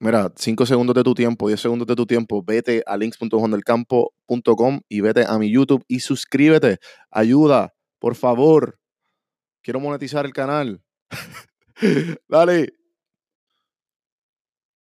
[0.00, 5.00] Mira, 5 segundos de tu tiempo, 10 segundos de tu tiempo, vete a links.juandelcampo.com y
[5.00, 6.78] vete a mi YouTube y suscríbete.
[7.10, 8.78] Ayuda, por favor.
[9.60, 10.80] Quiero monetizar el canal.
[12.28, 12.74] Dale.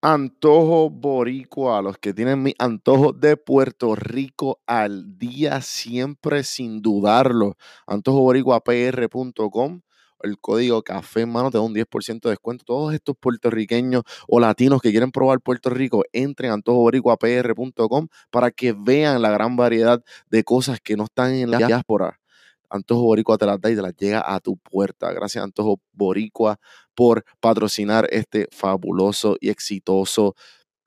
[0.03, 7.57] Antojo Boricua, los que tienen mi antojo de Puerto Rico al día, siempre sin dudarlo.
[7.87, 9.81] AntojoBoricuaPR.com
[10.23, 12.65] el código café en mano te da un 10% de descuento.
[12.65, 18.73] Todos estos puertorriqueños o latinos que quieren probar Puerto Rico, entren a antojoboricuapr.com para que
[18.73, 22.21] vean la gran variedad de cosas que no están en la diáspora.
[22.69, 25.13] Antojo Boricua te las da y te las llega a tu puerta.
[25.13, 26.59] Gracias Antojo Boricua
[26.95, 30.35] por patrocinar este fabuloso y exitoso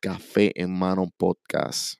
[0.02, 1.98] Café en Mano podcast.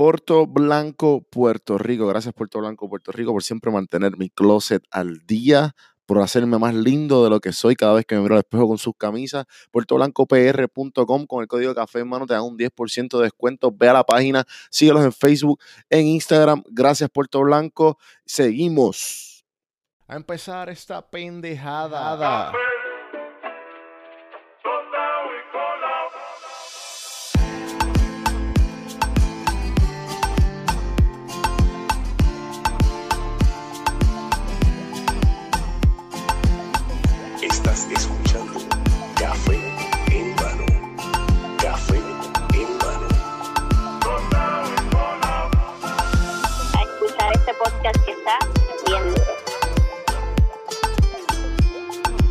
[0.00, 2.06] Puerto Blanco, Puerto Rico.
[2.06, 5.74] Gracias Puerto Blanco, Puerto Rico por siempre mantener mi closet al día,
[6.06, 8.66] por hacerme más lindo de lo que soy cada vez que me miro al espejo
[8.66, 9.44] con sus camisas.
[9.72, 13.70] PuertoBlancoPR.com con el código café en mano te dan un 10% de descuento.
[13.76, 15.60] Ve a la página, síguelos en Facebook,
[15.90, 16.62] en Instagram.
[16.70, 17.98] Gracias Puerto Blanco.
[18.24, 19.44] Seguimos.
[20.08, 22.52] A empezar esta pendejada.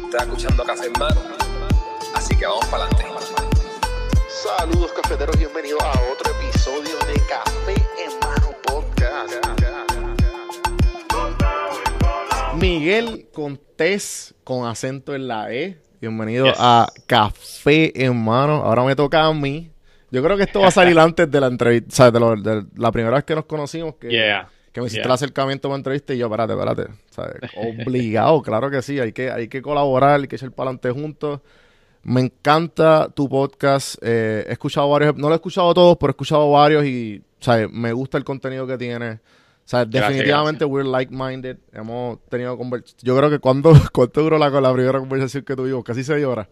[0.09, 1.21] Estás escuchando Café en Mano.
[2.15, 3.05] Así que vamos para adelante.
[4.27, 9.33] Saludos cafeteros, bienvenidos a otro episodio de Café en Mano Podcast.
[12.55, 15.79] Miguel Contés con acento en la E.
[16.01, 16.55] Bienvenido Yes.
[16.59, 18.63] a Café en Mano.
[18.63, 19.71] Ahora me toca a mí.
[20.11, 22.35] Yo creo que esto va a salir antes de la entrevista, o sea, de, lo-
[22.35, 24.49] de la primera vez que nos conocimos, que, Yeah.
[24.71, 25.07] Que me hiciste yeah.
[25.07, 26.87] el acercamiento para entrevista y yo, espérate, espérate.
[27.09, 27.35] ¿sabes?
[27.85, 28.99] Obligado, claro que sí.
[28.99, 31.41] Hay que, hay que colaborar, hay que echar para adelante juntos.
[32.03, 33.95] Me encanta tu podcast.
[34.01, 37.69] eh, he escuchado varios, no lo he escuchado todos, pero he escuchado varios y ¿sabes?
[37.71, 39.11] me gusta el contenido que tiene.
[39.11, 41.57] O sea, Gracias, definitivamente we're like-minded.
[41.73, 43.03] Hemos tenido conversaciones.
[43.03, 45.83] Yo creo que cuando, ¿cuánto duró la, la primera conversación que tuvimos?
[45.83, 46.47] Casi seis horas.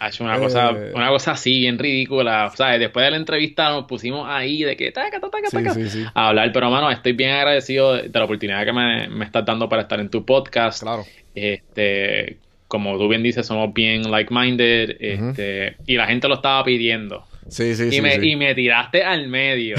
[0.00, 0.92] Ha hecho una cosa, Eh.
[0.94, 2.50] una cosa así, bien ridícula.
[2.54, 2.80] ¿Sabes?
[2.80, 6.04] Después de la entrevista nos pusimos ahí de que taca, taca, Sí, taca, sí, sí.
[6.14, 6.50] a hablar.
[6.52, 10.00] Pero, mano, estoy bien agradecido de, la oportunidad que me, me estás dando para estar
[10.00, 10.82] en tu podcast.
[10.82, 11.04] Claro.
[11.34, 14.96] Este, como tú bien dices, somos bien like-minded.
[15.00, 17.24] Este, y la gente lo estaba pidiendo.
[17.48, 18.00] Sí, sí, y, sí.
[18.00, 18.30] me, sí.
[18.30, 19.76] y me tiraste al medio.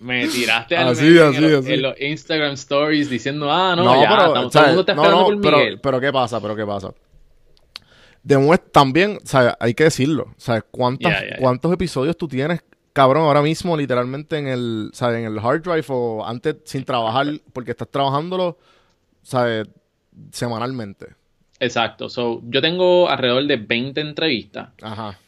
[0.00, 1.72] me tiraste al Así, medio en, así, los, así.
[1.74, 5.02] en los Instagram stories diciendo, ah, no, No, ya, pero, todo el mundo está No,
[5.02, 5.80] esperando no, por pero, Miguel.
[5.80, 6.40] pero ¿qué pasa?
[6.40, 6.90] Pero ¿qué pasa?
[8.22, 9.54] Demuestra también, ¿sabes?
[9.60, 10.34] Hay que decirlo.
[10.36, 10.64] ¿Sabes?
[10.70, 11.36] ¿Cuántas, Ya, ya, ya.
[11.38, 12.62] ¿Cuántos episodios tú tienes,
[12.92, 15.18] cabrón, ahora mismo, literalmente en el, ¿sabes?
[15.18, 18.58] En el hard drive o antes sin trabajar, porque estás trabajándolo,
[19.22, 19.68] ¿sabes?
[20.32, 21.06] Semanalmente.
[21.60, 22.08] Exacto.
[22.08, 25.18] So, yo tengo alrededor de 20 entrevistas Ajá.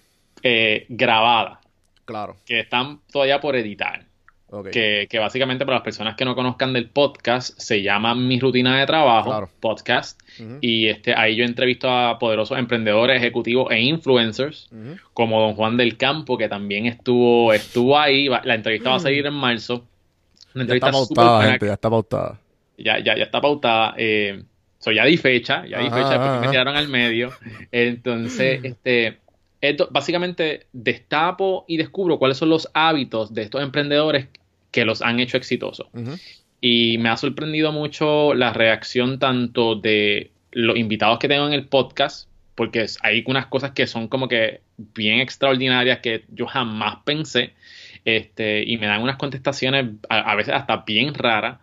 [0.43, 1.59] eh, grabadas
[2.05, 2.37] Claro.
[2.45, 4.05] que están todavía por editar.
[4.53, 4.71] Ok.
[4.71, 8.78] Que, que básicamente para las personas que no conozcan del podcast se llama Mi Rutina
[8.78, 9.49] de Trabajo Claro.
[9.61, 10.21] Podcast.
[10.61, 14.69] Y este, ahí yo entrevisto a poderosos emprendedores, ejecutivos e influencers
[15.15, 18.28] como Don Juan del Campo, que también estuvo, estuvo ahí.
[18.45, 19.84] La entrevista va a salir en marzo.
[20.55, 22.41] Una Ya está pautada, gente, ya está pautada.
[22.78, 23.95] ya, ya, ya está pautada.
[23.97, 24.43] Eh,
[24.78, 27.31] so ya di fecha, ya di Ajá, fecha porque me tiraron al medio.
[27.71, 29.19] Entonces, este,
[29.61, 34.28] esto básicamente destapo y descubro cuáles son los hábitos de estos emprendedores
[34.71, 35.87] que los han hecho exitosos.
[36.62, 41.66] Y me ha sorprendido mucho la reacción tanto de los invitados que tengo en el
[41.66, 47.53] podcast, porque hay unas cosas que son como que bien extraordinarias que yo jamás pensé,
[48.05, 51.59] este, y me dan unas contestaciones a, a veces hasta bien raras,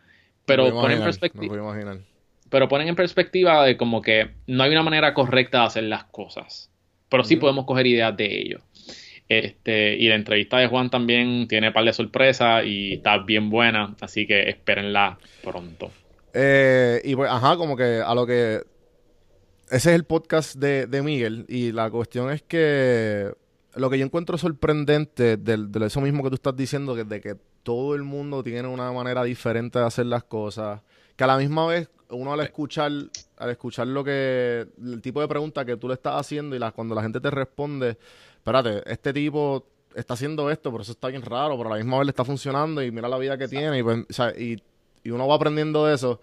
[0.46, 1.98] pero puedo ponen, imaginar, perspecti- me puedo imaginar.
[2.50, 6.06] pero ponen en perspectiva de como que no hay una manera correcta de hacer las
[6.06, 6.70] cosas,
[7.10, 8.62] pero sí podemos coger ideas de ello.
[9.30, 13.50] Este, y la entrevista de Juan también tiene un par de sorpresas y está bien
[13.50, 15.92] buena, así que espérenla pronto.
[16.34, 18.62] Eh, y pues, ajá, como que a lo que.
[19.70, 21.46] Ese es el podcast de, de Miguel.
[21.50, 23.34] Y la cuestión es que
[23.76, 27.36] lo que yo encuentro sorprendente de, eso mismo que tú estás diciendo, que de que
[27.64, 30.82] todo el mundo tiene una manera diferente de hacer las cosas.
[31.18, 32.92] Que a la misma vez, uno al escuchar,
[33.38, 34.68] al escuchar lo que.
[34.82, 37.30] el tipo de pregunta que tú le estás haciendo y la, cuando la gente te
[37.30, 37.98] responde,
[38.38, 41.98] espérate, este tipo está haciendo esto, pero eso está bien raro, pero a la misma
[41.98, 43.80] vez le está funcionando y mira la vida que tiene.
[43.80, 44.64] Y, pues, o sea, y,
[45.04, 46.22] y uno va aprendiendo de eso.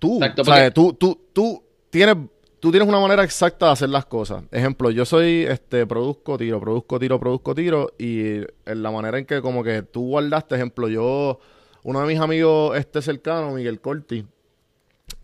[0.00, 1.62] Tú, Exacto, o sea, tú, tú, tú
[1.92, 2.16] tienes
[2.58, 4.44] tú tienes una manera exacta de hacer las cosas.
[4.52, 7.92] Ejemplo, yo soy, este, produzco, tiro, produzco, tiro, produzco, tiro.
[7.98, 8.36] Y
[8.66, 11.40] en la manera en que como que tú guardaste, ejemplo, yo,
[11.82, 14.24] uno de mis amigos este cercano, Miguel Corti,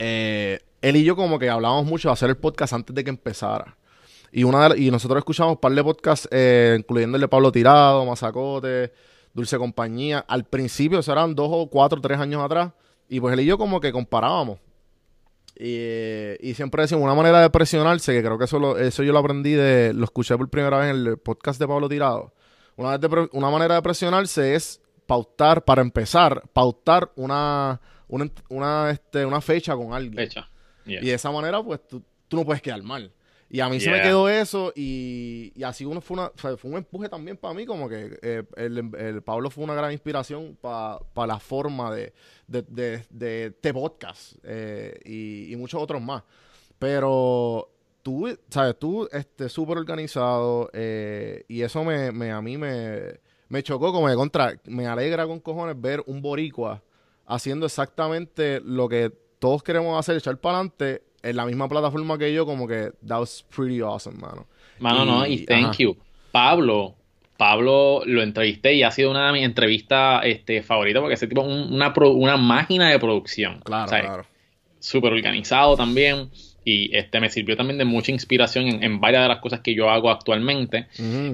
[0.00, 3.10] eh, él y yo como que hablábamos mucho de hacer el podcast antes de que
[3.10, 3.76] empezara.
[4.32, 7.50] Y, una de- y nosotros escuchamos un par de podcasts, eh, incluyendo el de Pablo
[7.52, 8.92] Tirado, Mazacote,
[9.32, 10.24] Dulce Compañía.
[10.26, 12.72] Al principio, eso eran dos o cuatro, tres años atrás.
[13.08, 14.58] Y pues él y yo como que comparábamos.
[15.60, 19.12] Y, y siempre decimos una manera de presionarse, que creo que eso, lo- eso yo
[19.12, 22.32] lo aprendí de, lo escuché por primera vez en el podcast de Pablo Tirado.
[22.76, 28.90] Una, vez de una manera de presionarse es pautar, para empezar, pautar una, una, una,
[28.90, 30.14] este, una fecha con alguien.
[30.14, 30.48] Fecha.
[30.86, 31.00] Yeah.
[31.02, 33.10] Y de esa manera, pues tú, tú no puedes quedar mal.
[33.50, 36.70] Y a mí se me quedó eso y, y así uno fue, una, fue, fue
[36.70, 40.58] un empuje también para mí, como que eh, el, el Pablo fue una gran inspiración
[40.60, 42.12] para la forma de,
[42.46, 46.22] de, de, de este podcast eh, y, y muchos otros más.
[46.78, 47.70] Pero
[48.02, 48.78] tú, ¿sabes?
[48.78, 53.18] Tú, este, súper organizado eh, y eso me, me, a mí me,
[53.48, 56.82] me chocó como de contra, me alegra con cojones ver un boricua
[57.24, 62.32] haciendo exactamente lo que todos queremos hacer, echar para adelante en la misma plataforma que
[62.32, 64.46] yo, como que that was pretty awesome, mano.
[64.78, 65.74] Mano, no, Y- y thank ajá.
[65.78, 65.96] you.
[66.32, 66.94] Pablo,
[67.36, 71.42] Pablo lo entrevisté y ha sido una de mis entrevistas este, favoritas porque ese tipo
[71.42, 73.60] es un- una, pro- una máquina de producción.
[73.64, 74.26] Claro, O sea, claro.
[74.80, 76.30] Súper organizado también
[76.70, 79.74] y este me sirvió también de mucha inspiración en, en varias de las cosas que
[79.74, 80.84] yo hago actualmente.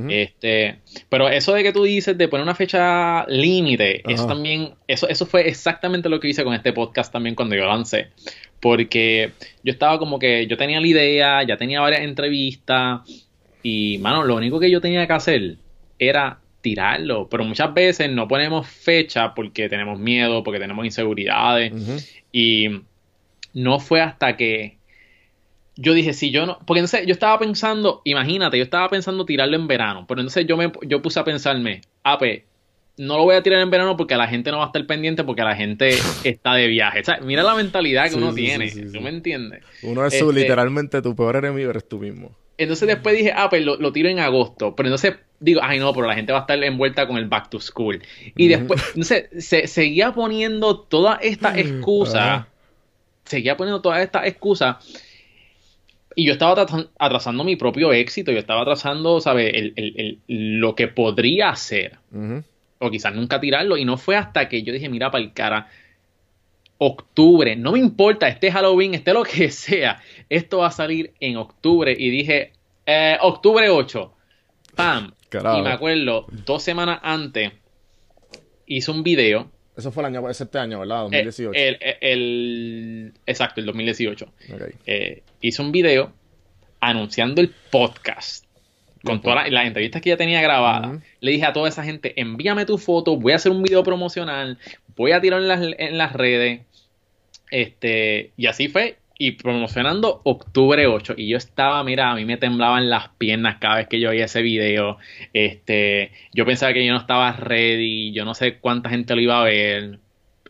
[0.09, 0.77] Este,
[1.09, 5.27] pero eso de que tú dices de poner una fecha límite, eso también, eso, eso
[5.27, 8.11] fue exactamente lo que hice con este podcast también cuando yo lancé.
[8.61, 9.33] Porque
[9.65, 13.01] yo estaba como que, yo tenía la idea, ya tenía varias entrevistas,
[13.61, 15.57] y mano, lo único que yo tenía que hacer
[15.99, 17.29] era tirarlo.
[17.29, 21.73] Pero muchas veces no ponemos fecha porque tenemos miedo, porque tenemos inseguridades.
[22.31, 22.69] Y
[23.53, 24.79] no fue hasta que
[25.76, 29.56] yo dije, si yo no, porque entonces yo estaba pensando, imagínate, yo estaba pensando tirarlo
[29.56, 32.43] en verano, pero entonces yo me yo puse a pensarme, ah, pues,
[32.97, 35.25] no lo voy a tirar en verano porque la gente no va a estar pendiente
[35.25, 35.91] porque la gente
[36.25, 37.00] está de viaje.
[37.00, 39.62] O sea, mira la mentalidad que Sí, uno sí, tiene, sí, ¿tú me entiendes?
[39.82, 42.31] Uno es su, este- literalmente tu peor enemigo, eres tú mismo.
[42.56, 44.77] Entonces después dije, ah, pues lo, lo tiro en agosto.
[44.77, 47.50] Pero entonces digo, ay no, pero la gente va a estar envuelta con el back
[47.50, 48.00] to school.
[48.37, 52.47] Y después, entonces se, seguía poniendo todas estas excusas.
[53.25, 54.77] Seguía poniendo todas estas excusas.
[56.17, 58.31] Y yo estaba atrasa- atrasando mi propio éxito.
[58.33, 59.53] Yo estaba atrasando, ¿sabes?
[59.55, 61.99] El, el- el- lo que podría hacer.
[62.79, 63.77] O quizás nunca tirarlo.
[63.77, 65.69] Y no fue hasta que yo dije, mira, para el cara.
[66.79, 71.37] Octubre, no me importa, este Halloween, este lo que sea, esto va a salir en
[71.37, 71.95] octubre.
[71.97, 72.53] Y dije,
[72.85, 74.13] eh, octubre 8,
[74.75, 75.13] pam.
[75.59, 77.53] Y me acuerdo, dos semanas antes,
[78.67, 79.51] hice un video.
[79.76, 81.06] Eso fue el año, es este año, ¿verdad?
[81.12, 81.53] eh, 2018.
[81.53, 84.26] el, el- el- exacto, el 2018.
[84.55, 84.62] Ok.
[84.87, 86.12] Eh, hice un video
[86.81, 88.44] anunciando el podcast.
[89.03, 91.03] Con todas las, las entrevistas que ya tenía grabadas.
[91.21, 94.59] Le dije a toda esa gente, envíame tu foto, voy a hacer un video promocional,
[94.97, 96.62] voy a tirar en las, en las redes.
[97.50, 98.97] Este, y así fue.
[99.17, 101.15] Y promocionando octubre 8.
[101.17, 104.25] Y yo estaba, mira, a mí me temblaban las piernas cada vez que yo veía
[104.25, 104.99] ese video.
[105.33, 109.41] Este, yo pensaba que yo no estaba ready, yo no sé cuánta gente lo iba
[109.41, 109.99] a ver.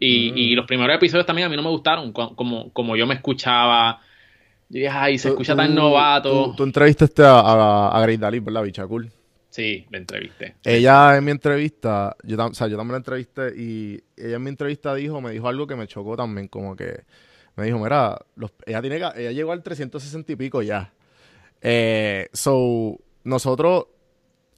[0.01, 0.39] Y, Mm.
[0.39, 4.01] y los primeros episodios también a mí no me gustaron, como, como yo me escuchaba.
[4.71, 6.47] Yo dije, ay, se escucha tú- tan novato.
[6.47, 8.63] Tú, tú entrevistaste a, a, a Grace Dalit, ¿verdad?
[8.63, 9.11] Bicha cool.
[9.51, 10.56] Sí, la entrevisté.
[10.65, 14.49] Ella en mi entrevista, yo, o sea, yo también la entrevisté y ella en mi
[14.49, 17.03] entrevista dijo, me dijo algo que me chocó también, como que
[17.56, 20.93] me dijo, mira, los- ella tiene ella llegó al 360 y pico ya.
[21.61, 23.87] Eh, so, nosotros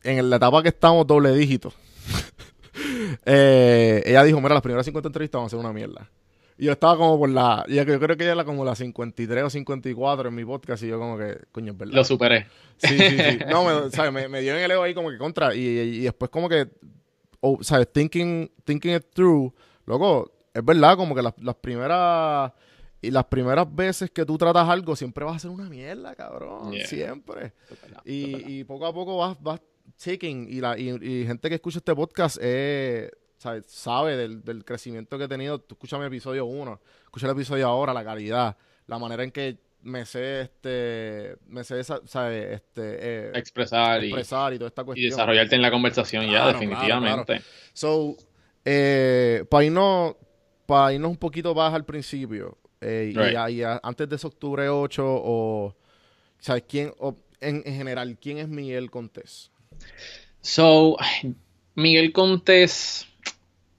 [0.03, 1.73] en la etapa que estamos doble dígito,
[3.25, 6.11] eh, ella dijo, mira, las primeras 50 entrevistas van a ser una mierda.
[6.59, 9.45] Y yo estaba como por la, yo yo creo que ella era como la 53
[9.45, 11.95] o 54 en mi podcast y yo como que, coño, es verdad.
[11.95, 12.47] Lo superé.
[12.79, 13.39] Sí, sí, sí.
[13.51, 14.11] No, me, ¿sabes?
[14.13, 15.55] Me, me dio en el ego ahí como que contra.
[15.55, 16.67] Y, y después como que,
[17.41, 17.93] oh, ¿sabes?
[17.93, 19.53] Thinking, thinking it through.
[19.85, 22.53] Loco, es verdad, como que las, las primeras...
[23.03, 26.73] Y las primeras veces que tú tratas algo, siempre vas a ser una mierda, cabrón.
[26.73, 26.87] Yeah.
[26.87, 27.53] Siempre.
[28.05, 29.61] Y, y poco a poco vas, vas
[30.03, 30.47] taking.
[30.49, 33.67] Y, la, y, y gente que escucha este podcast eh, ¿sabes?
[33.69, 35.61] sabe del, del crecimiento que he tenido.
[35.61, 39.59] Tú escuchas mi episodio 1, escucha el episodio ahora, la calidad, la manera en que
[39.83, 42.01] me sé, este, me sé, esa-.
[42.33, 45.11] Este, eh, Expresar y, expresar y toda esta y cuestión.
[45.11, 47.41] desarrollarte en la conversación ya, Claro, definitivamente.
[47.73, 48.17] So,
[48.65, 50.17] eh, para irnos,
[50.67, 53.37] para irnos un poquito más al principio, eh, y, Right.
[53.37, 55.75] a- y a- antes de ese octubre 8, o,
[56.39, 59.51] ¿sabes quién, o, en, en general, quién es Miguel Contés?
[60.41, 60.97] So,
[61.75, 63.07] Miguel Contés,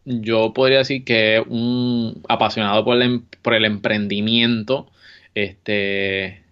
[0.06, 4.90] yo podría decir que es un apasionado por el, em- por el emprendimiento,
[5.36, 6.44] este,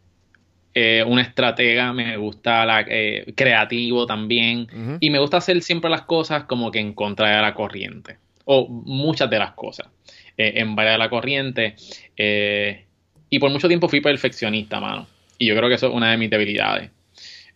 [0.74, 4.68] eh, un estratega, me gusta la, eh, creativo también,
[5.00, 8.68] y me gusta hacer siempre las cosas como que en contra de la corriente, o
[8.68, 9.88] muchas de las cosas,
[10.38, 11.76] eh, en varias de la corriente,
[12.18, 12.86] eh,
[13.30, 16.18] y por mucho tiempo fui perfeccionista, mano, y yo creo que eso es una de
[16.18, 16.92] mis debilidades.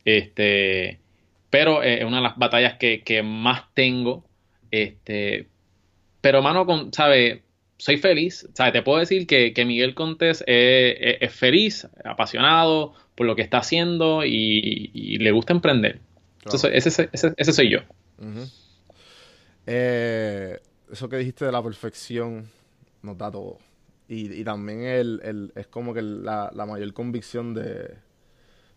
[0.06, 1.00] Este,
[1.50, 4.26] pero eh, es una de las batallas que, que más tengo,
[4.72, 5.48] este,
[6.22, 7.40] pero mano, con, ¿sabes?
[7.78, 8.74] Soy feliz, ¿sabes?
[8.74, 13.42] Te puedo decir que, que Miguel Contés es, es- es feliz, apasionado por lo que
[13.42, 16.00] está haciendo y, y le gusta emprender.
[16.44, 17.80] Entonces, ese, ese- ese soy yo.
[19.68, 20.60] Eh,
[20.92, 22.50] eso que dijiste de la perfección
[23.02, 23.58] nos da todo.
[24.08, 27.96] Y, y también el, el- es como que la, la mayor convicción de,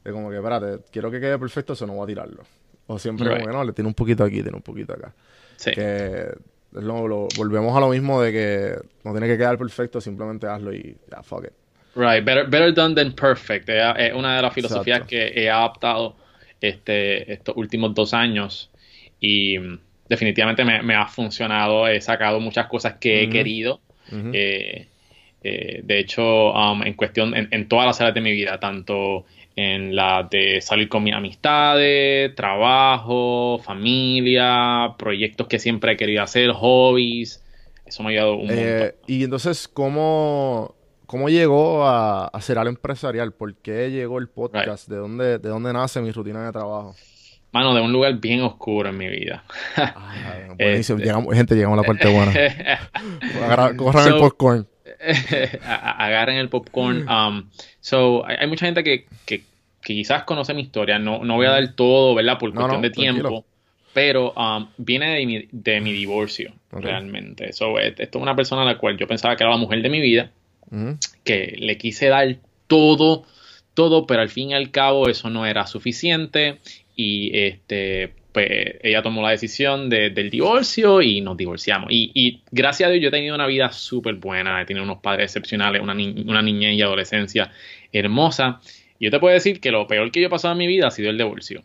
[0.04, 2.42] de como que, espérate, quiero que quede perfecto, eso no voy a tirarlo.
[2.86, 3.38] O siempre Right.
[3.38, 5.14] como que no, le tiene un poquito aquí, tiene un poquito acá.
[5.56, 5.70] Sí.
[5.72, 6.26] Que
[6.72, 10.74] lo- lo- volvemos a lo mismo de que no tiene que quedar perfecto, simplemente hazlo
[10.74, 11.52] y ya, fuck it.
[11.94, 13.68] Right, better, better done than perfect.
[13.68, 15.10] Es, una de las filosofías Exacto.
[15.10, 16.16] que he adaptado
[16.60, 18.70] este, estos últimos dos años
[19.20, 21.86] y mm, definitivamente me, me ha funcionado.
[21.88, 23.32] He sacado muchas cosas que he Ujú.
[24.10, 24.88] Eh,
[25.44, 29.24] eh, de hecho, um, en cuestión, en, en todas las áreas de mi vida, tanto
[29.56, 36.52] en la de salir con mis amistades, trabajo, familia, proyectos que siempre he querido hacer,
[36.52, 37.42] hobbies.
[37.84, 38.58] Eso me ha ayudado un montón.
[38.58, 40.74] Eh, y entonces, ¿cómo,
[41.06, 43.32] cómo llegó a, a ser al empresarial?
[43.32, 44.88] ¿Por qué llegó el podcast?
[44.88, 46.94] ¿De dónde, ¿De dónde nace mi rutina de trabajo?
[47.52, 49.44] Mano, de un lugar bien oscuro en mi vida.
[49.76, 50.98] Ah, buenísimo.
[50.98, 52.32] Este- Llegamos- gente, llegamos a la parte buena.
[53.44, 54.66] Agarra- Corran el popcorn.
[55.64, 57.08] Agarren el popcorn.
[57.08, 57.48] Um,
[57.80, 59.42] so, hay, hay mucha gente que, que-
[59.82, 60.98] que quizás conoce mi historia.
[60.98, 62.38] No, no voy a dar todo, ¿verdad?
[62.38, 63.20] Por cuestión no, de tiempo.
[63.20, 63.44] tranquilo.
[63.94, 67.52] Pero um, viene de mi, de mi divorcio, realmente.
[67.52, 69.82] So, eh, esto es una persona a la cual yo pensaba que era la mujer
[69.82, 70.30] de mi vida,
[71.24, 73.24] que le quise dar todo,
[73.74, 76.60] todo, pero al fin y al cabo eso no era suficiente.
[76.96, 78.48] Y este, pues
[78.82, 81.88] ella tomó la decisión de- del divorcio y nos divorciamos.
[81.90, 84.98] Y, y gracias a Dios yo he tenido una vida súper buena, he tenido unos
[84.98, 87.50] padres excepcionales, una, ni- una niñez y adolescencia
[87.92, 88.60] hermosa.
[88.98, 90.88] Y yo te puedo decir que lo peor que yo he pasado en mi vida
[90.88, 91.62] ha sido el divorcio.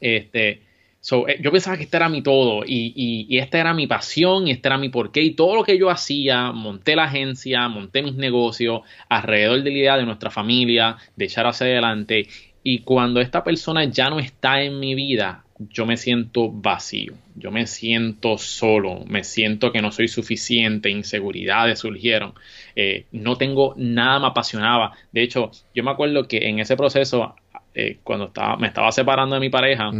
[0.00, 0.62] Este,
[1.00, 3.86] so, eh, yo pensaba que este era mi todo y, y, y esta era mi
[3.86, 7.68] pasión y este era mi porqué y todo lo que yo hacía, monté la agencia,
[7.68, 12.26] monté mis negocios alrededor de la idea de nuestra familia, de echar hacia adelante
[12.62, 17.50] y cuando esta persona ya no está en mi vida, yo me siento vacío, yo
[17.50, 22.34] me siento solo, me siento que no soy suficiente, inseguridades surgieron,
[22.76, 24.92] eh, no tengo nada me apasionaba.
[25.12, 27.34] De hecho, yo me acuerdo que en ese proceso,
[27.74, 29.90] eh, cuando estaba, me estaba separando de mi pareja,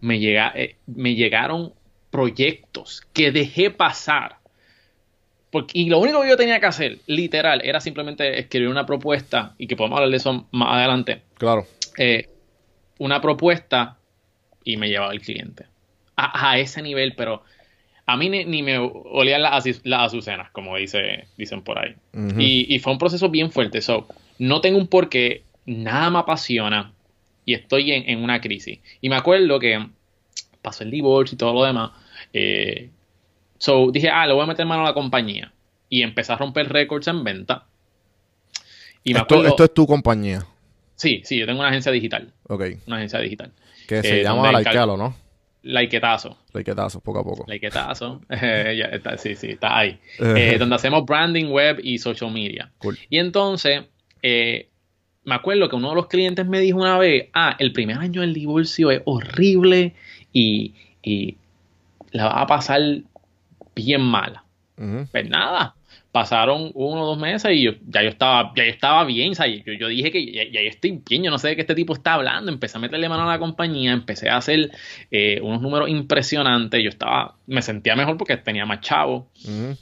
[0.00, 1.72] me, llega, eh, me llegaron
[2.10, 4.37] proyectos que dejé pasar.
[5.50, 9.54] Porque, y lo único que yo tenía que hacer, literal, era simplemente escribir una propuesta,
[9.58, 11.66] y que podemos hablar de eso más adelante, Claro.
[11.96, 12.28] eh,
[12.98, 13.96] una propuesta
[14.64, 15.64] y me llevaba el cliente.
[16.16, 17.42] A, a ese nivel, pero
[18.06, 21.94] a mí ni, ni me olían las, las azucenas, como dice, dicen por ahí.
[22.38, 23.80] Y, y fue un proceso bien fuerte.
[23.80, 24.06] So,
[24.38, 26.92] no tengo un porqué, nada me apasiona
[27.44, 28.80] y estoy en, en una crisis.
[29.00, 29.86] Y me acuerdo que
[30.60, 31.92] pasó el divorcio y todo lo demás.
[32.32, 32.90] eh,
[33.58, 35.52] so, dije, ah, le voy a meter mano a la compañía.
[35.90, 37.66] Y empecé a romper récords en venta.
[39.04, 40.44] Y me esto, acuerdo, esto es tu compañía.
[40.96, 42.32] sí, sí, yo tengo una agencia digital.
[42.48, 42.62] Ok.
[42.86, 43.52] Una agencia digital.
[43.86, 45.14] Que se Eh, llama Laicalo, ¿no?
[45.62, 46.36] Laiquetazo.
[46.52, 47.44] Laiquetazo, poco a poco.
[47.48, 48.20] Laiquetazo.
[48.30, 49.98] Eh, sí, sí, está ahí.
[50.18, 52.70] Eh, donde hacemos branding web y social media.
[52.78, 52.98] Cool.
[53.08, 53.84] Y entonces,
[54.22, 54.68] eh,
[55.24, 58.20] me acuerdo que uno de los clientes me dijo una vez, ah, el primer año
[58.20, 59.94] del divorcio es horrible
[60.32, 61.36] y, y
[62.12, 62.80] la va a pasar
[63.78, 64.44] bien mala.
[64.76, 65.06] Ujú.
[65.10, 65.74] Pues nada,
[66.12, 69.34] pasaron uno o dos meses y yo, ya yo estaba, ya yo estaba bien, o
[69.34, 71.62] sea, yo, yo dije que ya, ya yo estoy bien, yo no sé de qué
[71.62, 74.70] este tipo está hablando, empecé a meterle mano a la compañía, empecé a hacer
[75.10, 79.76] eh, unos números impresionantes, yo estaba, me sentía mejor porque tenía más chavo, Ujú.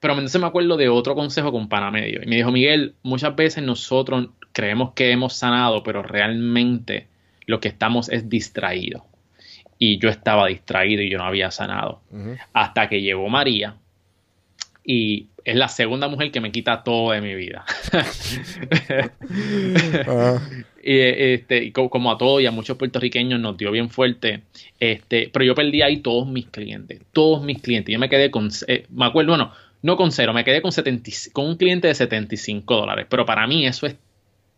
[0.00, 2.20] pero entonces me acuerdo de otro consejo con pana medio.
[2.22, 7.08] Y me dijo, Miguel, muchas veces nosotros creemos que hemos sanado, pero realmente
[7.46, 9.02] lo que estamos es distraídos.
[9.78, 12.00] Y yo estaba distraído y yo no había sanado.
[12.52, 13.76] Hasta que llegó María
[14.84, 17.64] y es la segunda mujer que me quita todo de mi vida.
[20.88, 24.42] Y, este, y como a todos y a muchos puertorriqueños nos dio bien fuerte.
[24.78, 27.92] Este, pero yo perdí ahí todos mis clientes, todos mis clientes.
[27.92, 29.50] Yo me quedé con, eh, me acuerdo, bueno,
[29.82, 33.06] no con cero, me quedé con, 70 y- con un cliente de 75 dólares.
[33.08, 33.96] Pero para mí eso es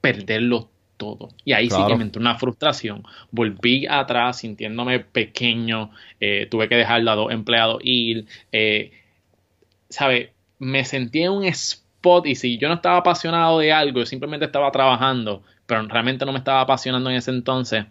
[0.03, 0.69] perderlo
[0.99, 1.31] todo.
[1.47, 1.89] Y ahí sí Claro.
[1.93, 3.03] que me entró una frustración.
[3.31, 5.91] Volví atrás sintiéndome pequeño,
[6.21, 8.27] eh, tuve que dejar a dos empleados ir.
[8.53, 8.93] Eh,
[9.89, 10.33] ¿Sabe?
[10.59, 14.45] Me sentí en un spot y si yo no estaba apasionado de algo, yo simplemente
[14.45, 17.87] estaba trabajando, pero realmente no me estaba apasionando en ese entonces,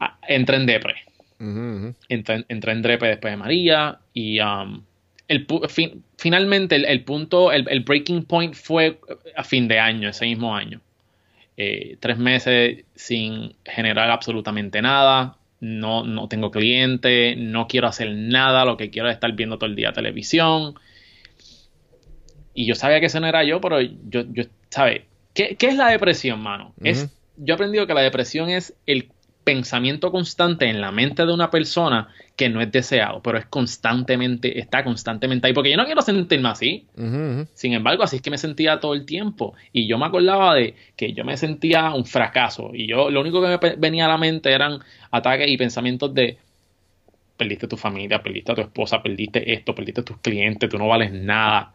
[0.00, 0.94] ah, entré en depre.
[1.38, 1.94] Ujú, ujú.
[2.08, 4.82] Entré, entré en Drepe después de María y um,
[5.28, 8.98] el, fin- finalmente el, el punto, el, el breaking point fue
[9.36, 10.80] a fin de año, ese mismo año.
[11.56, 18.64] Eh, tres meses sin generar absolutamente nada, no, no tengo cliente, no quiero hacer nada,
[18.64, 20.74] lo que quiero es estar viendo todo el día televisión.
[22.54, 25.02] Y yo sabía que ese no era yo, pero yo, yo ¿sabes?
[25.34, 26.74] ¿Qué, qué es la depresión, mano?
[26.82, 29.08] Es, yo he aprendido que la depresión es el
[29.44, 34.58] pensamiento constante en la mente de una persona que no es deseado, pero es constantemente,
[34.58, 36.86] está constantemente ahí, porque yo no quiero sentirme así.
[37.54, 39.54] Sin embargo, así es que me sentía todo el tiempo.
[39.72, 42.70] Y yo me acordaba de que yo me sentía un fracaso.
[42.72, 44.80] Y yo, lo único que me venía a la mente eran
[45.10, 46.38] ataques y pensamientos de
[47.36, 51.12] perdiste tu familia, perdiste a tu esposa, perdiste esto, perdiste tus clientes, tú no vales
[51.12, 51.72] nada.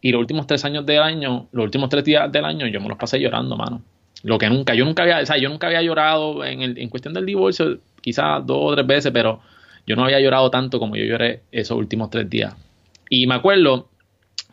[0.00, 2.88] Y los últimos tres años del año, los últimos tres días del año, yo me
[2.88, 3.82] los pasé llorando, mano.
[4.24, 6.88] Lo que nunca, yo nunca había, o sea, yo nunca había llorado en, el, en
[6.88, 9.40] cuestión del divorcio, quizás dos o tres veces, pero
[9.86, 12.54] yo no había llorado tanto como yo lloré esos últimos tres días.
[13.08, 13.88] Y me acuerdo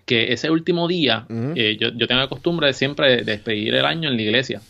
[0.06, 1.26] que ese último día,
[1.56, 4.62] eh, yo, yo tengo la costumbre de siempre de despedir el año en la iglesia.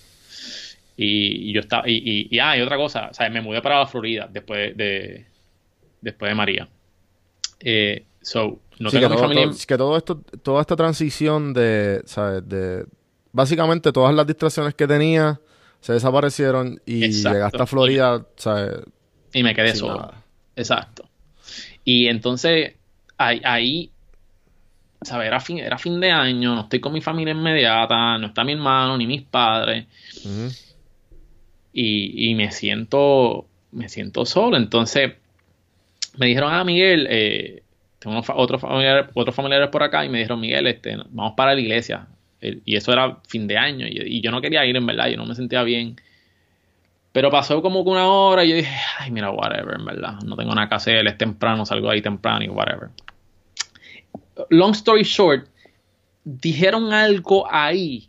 [0.98, 3.62] Y, y yo estaba, y, y, y, ah, y otra cosa, o sea, me mudé
[3.62, 5.25] para la Florida después de,
[6.00, 6.67] después de María.
[7.60, 9.46] Eh, so, no Sí, tengo que, mi todo, familia.
[9.48, 12.48] todo- que todo esto, toda esta transición de, ¿sabes?
[12.48, 12.86] De,
[13.32, 15.40] básicamente todas las distracciones que tenía
[15.80, 17.38] se desaparecieron y Exacto.
[17.38, 18.84] llegaste a Florida, ¿sabes?
[19.34, 19.98] y me quedé solo.
[19.98, 20.24] nada.
[20.56, 21.10] Exacto.
[21.84, 22.74] Y entonces,
[23.18, 23.92] ahí, ahí
[25.02, 25.28] ¿sabes?
[25.28, 28.54] Era fin, era fin de año, no estoy con mi familia inmediata, no está mi
[28.54, 29.86] hermano ni mis padres,
[31.74, 34.58] y, y me siento, me siento solo.
[34.58, 35.14] Entonces,
[36.18, 37.64] me dijeron, ah, Miguel, eh,
[38.00, 41.56] tengo unos otros familiares, otros familiares por acá, y me dijeron, Miguel, este, vamos para
[41.56, 42.08] la iglesia.
[42.41, 45.17] Y eso era fin de año, y, y yo no quería ir, en verdad, yo
[45.17, 45.95] no me sentía bien.
[47.12, 50.19] Pero pasó como que una hora y yo dije, ay, mira, whatever, en verdad.
[50.25, 52.89] No tengo nada que hacer, es temprano, salgo ahí temprano y whatever.
[54.49, 55.47] Long story short,
[56.23, 58.08] dijeron algo ahí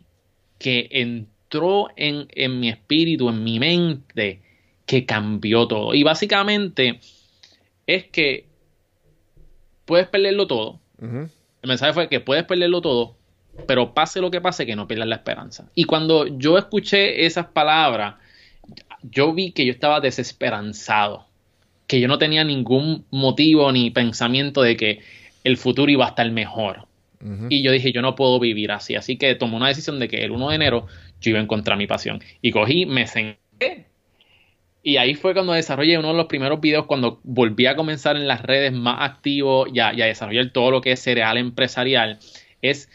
[0.57, 4.41] que entró en, en mi espíritu, en mi mente,
[4.85, 5.93] que cambió todo.
[5.93, 7.01] Y básicamente
[7.85, 8.47] es que
[9.85, 10.79] puedes perderlo todo.
[11.01, 13.17] El mensaje fue que puedes perderlo todo,
[13.67, 15.69] pero pase lo que pase, que no pierdas la esperanza.
[15.75, 18.15] Y cuando yo escuché esas palabras,
[19.03, 21.25] yo vi que yo estaba desesperanzado,
[21.87, 25.01] que yo no tenía ningún motivo ni pensamiento de que
[25.43, 26.87] el futuro iba a estar mejor.
[27.47, 28.95] Y yo dije, yo no puedo vivir así.
[28.95, 30.87] Así que tomé una decisión de que el 1 de enero
[31.21, 32.21] yo iba a encontrar mi pasión.
[32.41, 33.85] Y cogí, me senté.
[34.81, 38.27] Y ahí fue cuando desarrollé uno de los primeros videos, cuando volví a comenzar en
[38.27, 42.19] las redes más activo y a, y a desarrollar todo lo que es cereal empresarial.
[42.61, 42.89] Es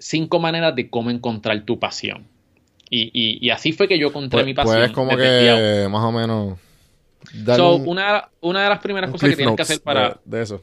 [0.00, 2.26] cinco maneras de cómo encontrar tu pasión.
[2.92, 4.74] Y, y- y así fue que yo encontré Pues, mi pasión.
[4.76, 6.58] puedes como que más o menos
[7.54, 10.42] So, un- una, una de las primeras cosas que tienes que hacer para, de, de
[10.42, 10.62] eso.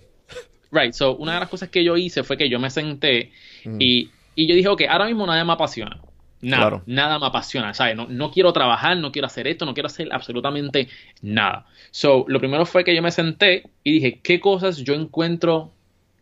[0.71, 3.31] Right, so una de las cosas que yo hice fue que yo me senté
[3.63, 3.77] Mm.
[3.79, 6.01] y, y yo dije, ok, ahora mismo nada me apasiona.
[6.41, 6.83] Nada, Claro.
[6.85, 7.95] nada me apasiona, ¿sabes?
[7.95, 10.87] No, no quiero trabajar, no quiero hacer esto, no quiero hacer absolutamente
[11.21, 11.65] nada.
[11.91, 15.71] So, lo primero fue que yo me senté y dije, ¿qué cosas yo encuentro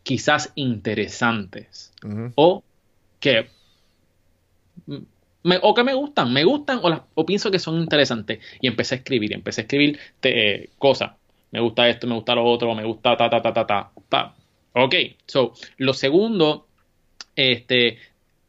[0.03, 1.91] quizás interesantes?
[2.03, 2.31] Ujú.
[2.35, 2.63] O
[3.25, 3.47] que,
[5.61, 6.79] o que me gustan, me gustan
[7.15, 8.39] o, pienso que son interesantes.
[8.61, 11.11] Y empecé a escribir, empecé a escribir eh, cosas.
[11.51, 13.91] Me gusta esto, me gusta lo otro, me gusta ta, ta, ta, ta, ta.
[14.09, 14.35] ta.
[14.73, 14.93] Ok,
[15.25, 16.67] so, lo segundo,
[17.35, 17.97] este,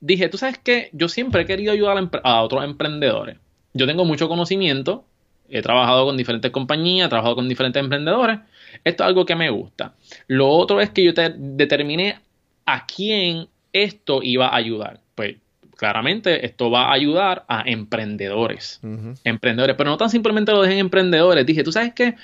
[0.00, 3.38] dije, tú sabes que yo siempre he querido ayudar a, a otros emprendedores.
[3.72, 5.04] Yo tengo mucho conocimiento,
[5.48, 8.40] he trabajado con diferentes compañías, he trabajado con diferentes emprendedores.
[8.84, 9.94] Esto es algo que me gusta.
[10.26, 12.18] Lo otro es que yo te- determiné
[12.66, 13.48] a quién
[13.84, 15.00] esto iba a ayudar.
[15.14, 15.36] Pues
[15.76, 18.80] claramente esto va a ayudar a emprendedores.
[19.24, 21.44] Emprendedores, pero no tan simplemente lo dejé en emprendedores.
[21.46, 22.14] Dije, tú sabes qué,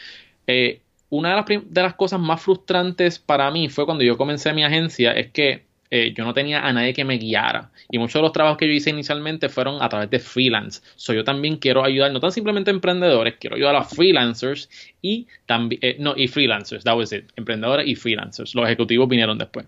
[0.47, 4.17] Eh, una de las, prim- de las cosas más frustrantes para mí fue cuando yo
[4.17, 7.71] comencé mi agencia, es que eh, yo no tenía a nadie que me guiara.
[7.91, 10.81] Y muchos de los trabajos que yo hice inicialmente fueron a través de freelance.
[10.97, 14.69] So, yo también quiero ayudar, no tan simplemente a emprendedores, quiero ayudar a freelancers
[15.03, 18.55] y también, eh, no, y freelancers, that was it, emprendedores y freelancers.
[18.55, 19.67] Los ejecutivos vinieron después.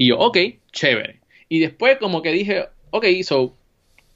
[0.00, 0.38] Y yo, ok,
[0.72, 1.20] chévere.
[1.50, 3.54] Y después como que dije, ok, so,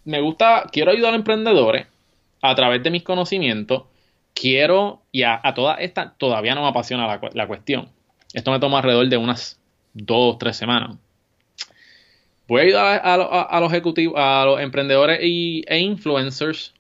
[0.07, 1.87] me gusta, quiero ayudar a emprendedores
[2.40, 3.83] a través de mis conocimientos.
[4.33, 7.90] Quiero, y a, toda esta, todavía no me apasiona la, la cuestión.
[8.33, 9.61] Esto me toma alrededor de unas
[9.92, 10.97] dos, tres semanas.
[12.49, 16.73] Voy a ayudar a, lo- a- a los ejecutivos, a los emprendedores y, e influencers.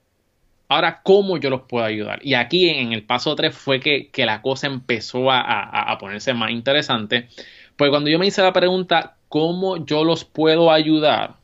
[0.68, 2.20] Ahora, ¿cómo yo los puedo ayudar?
[2.24, 6.50] Y aquí en el paso 3 fue que, que la cosa empezó a ponerse más
[6.50, 7.28] interesante.
[7.76, 11.36] Pues cuando yo me hice la pregunta, cómo yo los puedo ayudar,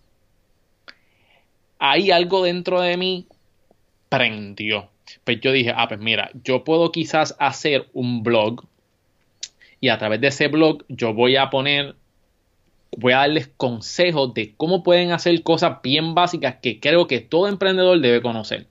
[1.79, 3.27] ahí algo dentro de mí
[4.09, 4.89] prendió.
[5.25, 8.65] Pues yo dije, ah, pues mira, yo puedo quizás hacer un blog
[9.81, 11.97] y a través de ese blog yo voy a poner,
[12.97, 17.49] voy a darles consejos de cómo pueden hacer cosas bien básicas que creo que todo
[17.49, 18.67] emprendedor debe conocer.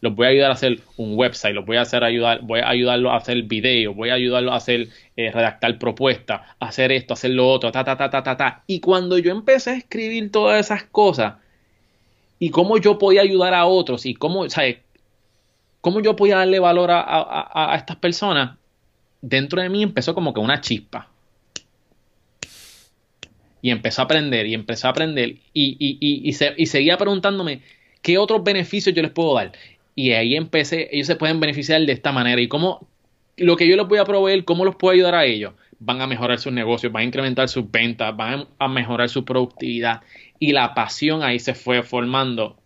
[0.00, 2.68] Los voy a ayudar a hacer un website, los voy a hacer ayudar, voy a
[2.68, 7.32] ayudarlos a hacer videos, voy a ayudarlos a hacer eh, redactar propuestas, hacer esto, hacer
[7.32, 8.62] lo otro, ta ta ta ta ta ta.
[8.66, 11.34] Y cuando yo empecé a escribir todas esas cosas
[12.38, 14.76] y cómo yo podía ayudar a otros y cómo, ¿sabes?
[15.80, 18.56] cómo yo podía darle valor a, a- a- a estas personas,
[19.22, 21.08] dentro de mí empezó como que una chispa.
[23.62, 26.96] Y empezó a aprender, y empezó a aprender, y, y, y, y, se- y seguía
[26.98, 27.62] preguntándome
[28.06, 29.50] qué otros beneficios yo les puedo dar.
[29.96, 32.40] Y ahí empecé, ellos se pueden beneficiar de esta manera.
[32.40, 32.86] Y cómo
[33.36, 35.54] lo que yo les voy a proveer, cómo los puedo ayudar a ellos.
[35.80, 40.02] Van a mejorar sus negocios, van a incrementar sus ventas, van a mejorar su productividad.
[40.38, 42.56] Y la pasión ahí se fue formando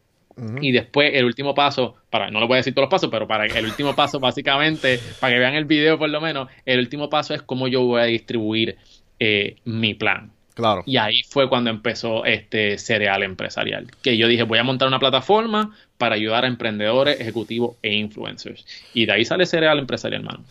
[0.60, 3.26] y después el último paso, para no lo voy a decir todos los pasos, pero
[3.26, 7.10] para el último paso básicamente, para que vean el video por lo menos, el último
[7.10, 8.76] paso es cómo yo voy a distribuir
[9.18, 10.32] eh, mi plan.
[10.60, 10.82] Claro.
[10.86, 14.98] Y ahí fue cuando empezó este cereal empresarial, que yo dije voy a montar una
[15.00, 18.64] plataforma para ayudar a emprendedores, ejecutivos e influencers.
[18.94, 20.44] Y de ahí sale cereal empresarial, hermano.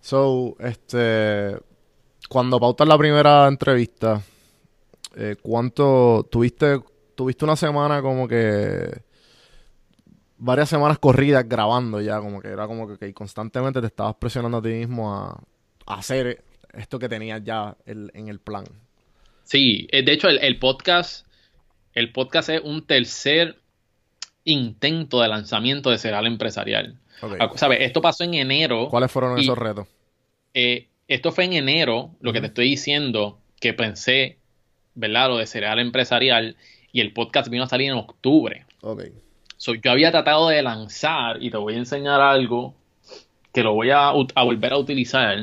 [0.00, 1.56] So, este,
[2.28, 4.20] cuando pautas la primera entrevista,
[5.16, 6.80] eh, ¿cuánto tuviste?
[7.14, 9.02] Tuviste una semana como que
[10.38, 14.58] varias semanas corridas grabando ya, como que era como que, que constantemente te estabas presionando
[14.58, 15.40] a ti mismo a,
[15.86, 18.64] a hacer esto que tenías ya el- en el plan.
[19.52, 21.26] Sí, eh, de hecho el, el podcast,
[21.92, 23.58] el podcast es un tercer
[24.44, 26.98] intento de lanzamiento de cereal empresarial.
[27.56, 27.80] ¿Sabes?
[27.82, 28.88] Esto pasó en enero.
[28.88, 29.86] ¿Cuáles fueron y- esos retos?
[30.54, 34.38] eh, esto fue en enero, lo que te estoy diciendo, que pensé,
[34.94, 35.28] ¿verdad?
[35.28, 36.56] Lo de cereal empresarial
[36.90, 38.64] y el podcast vino a salir en octubre.
[38.80, 39.02] Ok.
[39.58, 42.74] So, yo había tratado de lanzar y te voy a enseñar algo
[43.52, 45.36] que lo voy a, volver a utilizar.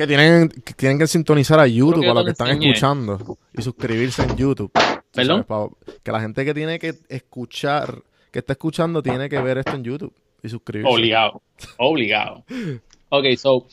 [0.00, 2.70] Que tienen, que tienen que sintonizar a YouTube que a los lo que están enseñé.
[2.70, 4.72] escuchando y suscribirse en YouTube.
[5.12, 5.44] ¿Perdón?
[5.46, 9.72] sabes, que la gente que tiene que escuchar, que está escuchando, tiene que ver esto
[9.72, 10.90] en YouTube y suscribirse.
[10.90, 11.42] Obligado.
[11.76, 12.44] Obligado.
[13.10, 13.66] Ok, so,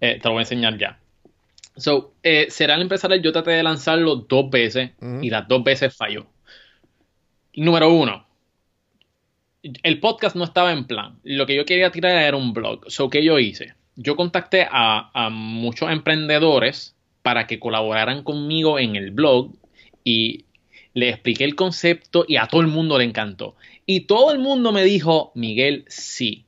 [0.00, 1.00] eh, te lo voy a enseñar ya.
[1.76, 4.90] So, eh, Cereal Empresarial yo traté de lanzarlo dos veces
[5.20, 6.26] y las dos veces falló.
[7.54, 8.24] Número uno,
[9.62, 11.18] el podcast no estaba en plan.
[11.24, 12.88] Lo que yo quería tirar era un blog.
[12.88, 13.74] So, ¿qué yo hice?
[13.96, 19.52] Yo contacté a, a muchos emprendedores para que colaboraran conmigo en el blog
[20.04, 20.44] y
[20.94, 23.56] le expliqué el concepto y a todo el mundo le encantó.
[23.86, 26.44] Y todo el mundo me dijo, Miguel, sí,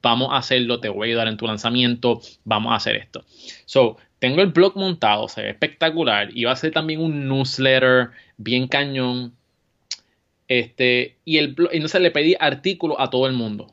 [0.00, 3.24] vamos a hacerlo, te voy a ayudar en tu lanzamiento, vamos a hacer esto.
[3.66, 8.10] So, tengo el blog montado, se ve espectacular, y va a ser también un newsletter
[8.36, 9.34] bien cañón.
[10.48, 13.72] Este, y el blog, entonces le pedí artículos a todo el mundo.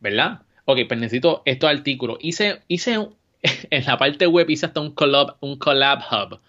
[0.00, 0.42] ¿verdad?
[0.66, 2.18] Ok, pues necesito estos artículos.
[2.20, 2.94] Hice, hice
[3.70, 6.40] en la parte web, hice hasta un collab, un collab hub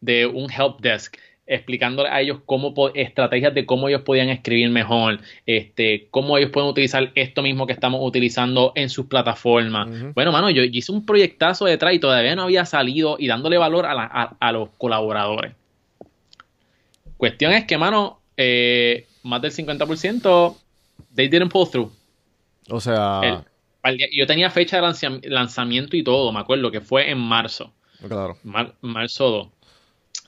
[0.00, 5.20] de un help desk explicándole a ellos cómo estrategias de cómo ellos podían escribir mejor,
[5.44, 9.88] este, cómo ellos pueden utilizar esto mismo que estamos utilizando en sus plataformas.
[10.14, 13.86] Bueno, mano, yo, hice un proyectazo detrás y todavía no había salido y dándole valor
[13.86, 15.52] a, la- a- a los colaboradores.
[17.16, 20.56] Cuestión es que, mano, eh, más del 50%
[21.14, 21.90] they didn't pull through.
[22.70, 23.38] O sea, El-
[24.12, 27.72] yo tenía fecha de lanzam- lanzamiento y todo, me acuerdo que fue en marzo,
[28.06, 28.36] claro.
[28.44, 29.48] mar- marzo 2.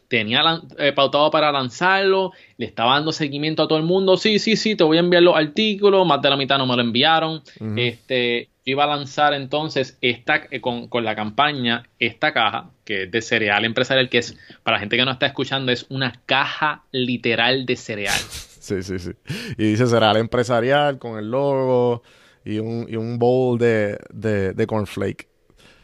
[0.08, 0.42] Tenía
[0.78, 4.16] eh, pautado para lanzarlo, le estaba dando seguimiento a todo el mundo.
[4.16, 6.76] Sí, sí, sí, te voy a enviar los artículos, más de la mitad no me
[6.76, 7.42] lo enviaron.
[7.76, 13.04] Este, yo iba a lanzar entonces esta eh, con, con la campaña, esta caja, que
[13.04, 16.20] es de cereal empresarial, que es, para la gente que no está escuchando, es una
[16.26, 18.14] caja literal de cereal.
[18.64, 19.10] Sí, sí, sí.
[19.58, 22.02] Y dice cereal empresarial con el logo
[22.44, 25.28] y un, y un bowl de, de, de cornflake.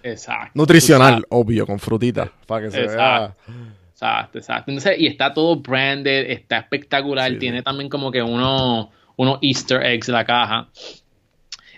[0.03, 0.53] Exacto.
[0.55, 3.37] Nutricional, obvio, con frutitas, para que se Exacto.
[3.47, 3.75] vea.
[3.91, 4.71] Exacto, exacto.
[4.71, 7.31] Entonces, y está todo branded, está espectacular.
[7.33, 7.65] Sí, Tiene sí.
[7.65, 10.69] también como que unos unos Easter eggs la caja.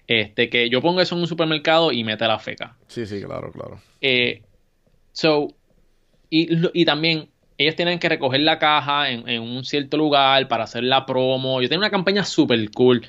[0.07, 2.77] Este, que yo pongo eso en un supermercado y mete la feca.
[2.87, 3.81] Sí, sí, claro, claro.
[4.01, 4.43] Eh,
[5.13, 5.49] so,
[6.31, 10.65] y, y también ellos tienen que recoger la caja en, en un cierto lugar para
[10.65, 11.61] hacer la promo.
[11.61, 13.05] Yo tenía una campaña súper cool.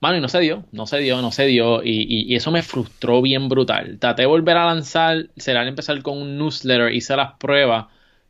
[0.00, 1.82] Mano, y no se dio, no se dio, no se dio.
[1.82, 3.98] Y, y- y eso me frustró bien brutal.
[3.98, 7.86] Traté de volver a lanzar, será empezar con un newsletter, hice las pruebas,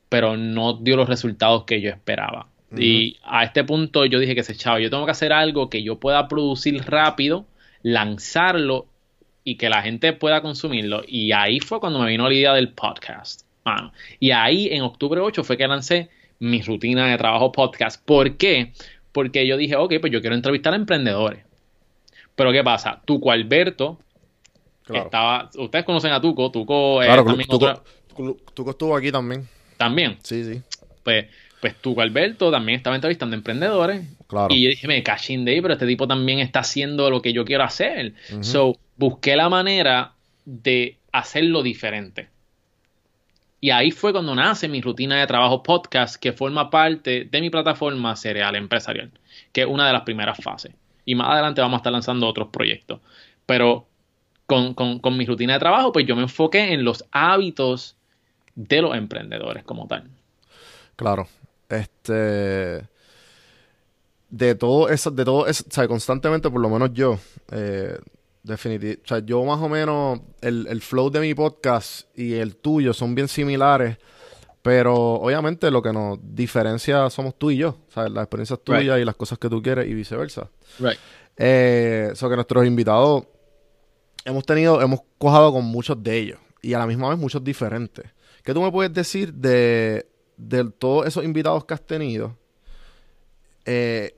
[0.09, 2.49] pero no dio los resultados que yo esperaba.
[2.83, 5.83] Y a este punto yo dije que se chavo, yo tengo que hacer algo que
[5.83, 7.47] yo pueda producir rápido,
[7.83, 8.87] lanzarlo
[9.45, 11.03] y que la gente pueda consumirlo.
[11.07, 13.43] Y ahí fue cuando me vino la idea del podcast.
[13.65, 13.93] mano.
[14.21, 18.03] Y ahí, en octubre 8, fue que lancé mi rutina de trabajo podcast.
[18.05, 18.73] ¿Por qué?
[19.13, 21.45] Porque yo dije, ok, pues yo quiero entrevistar a emprendedores.
[22.39, 23.03] Pero ¿qué pasa?
[23.05, 23.99] Tuco Alberto
[24.85, 25.05] Claro.
[25.05, 25.51] estaba...
[25.59, 26.51] Ustedes conocen a Tuco.
[26.53, 27.83] Tuco, eh, Claro, también, Tuco, otra-
[28.17, 29.47] Tuco- Tuco estuvo aquí también.
[29.77, 30.17] también.
[30.23, 30.63] Sí, sí.
[31.03, 31.27] Pues,
[31.61, 34.07] pues Tuco Alberto también estaba entrevistando emprendedores.
[34.29, 34.55] Claro.
[34.55, 37.33] Y yo dije, me cachín de ahí, pero este tipo también está haciendo lo que
[37.33, 38.15] yo quiero hacer.
[38.41, 40.13] So, busqué la manera
[40.45, 42.29] de hacerlo diferente.
[43.61, 47.51] Y ahí fue cuando nace mi rutina de trabajo podcast, que forma parte de mi
[47.51, 49.11] plataforma Cereal Empresarial,
[49.53, 50.73] que es una de las primeras fases.
[51.09, 53.01] Y más adelante vamos a estar lanzando otros proyectos.
[53.47, 53.87] Pero
[54.45, 57.97] con, con- con mi rutina de trabajo, pues yo me enfoqué en los hábitos
[58.55, 60.05] de los emprendedores como tal.
[60.97, 61.27] Claro.
[61.71, 62.87] Este.
[64.31, 67.19] De todo eso, de todo eso, constantemente, por lo menos yo,
[67.53, 67.97] eh,
[68.43, 72.57] definitivamente, o sea, yo más o menos, el, el flow de mi podcast y el
[72.57, 73.97] tuyo son bien similares,
[74.63, 79.03] pero obviamente lo que nos diferencia somos tú y yo, sea, las experiencias tuyas Right.
[79.03, 80.51] y las cosas que tú quieres y viceversa.
[80.79, 80.99] Right.
[81.37, 83.25] Eh, so que nuestros invitados
[84.25, 88.05] hemos tenido, hemos cojado con muchos de ellos y a la misma vez muchos diferentes.
[88.43, 92.37] ¿Qué tú me puedes decir de, de todos esos invitados que has tenido?
[93.65, 94.15] Eh,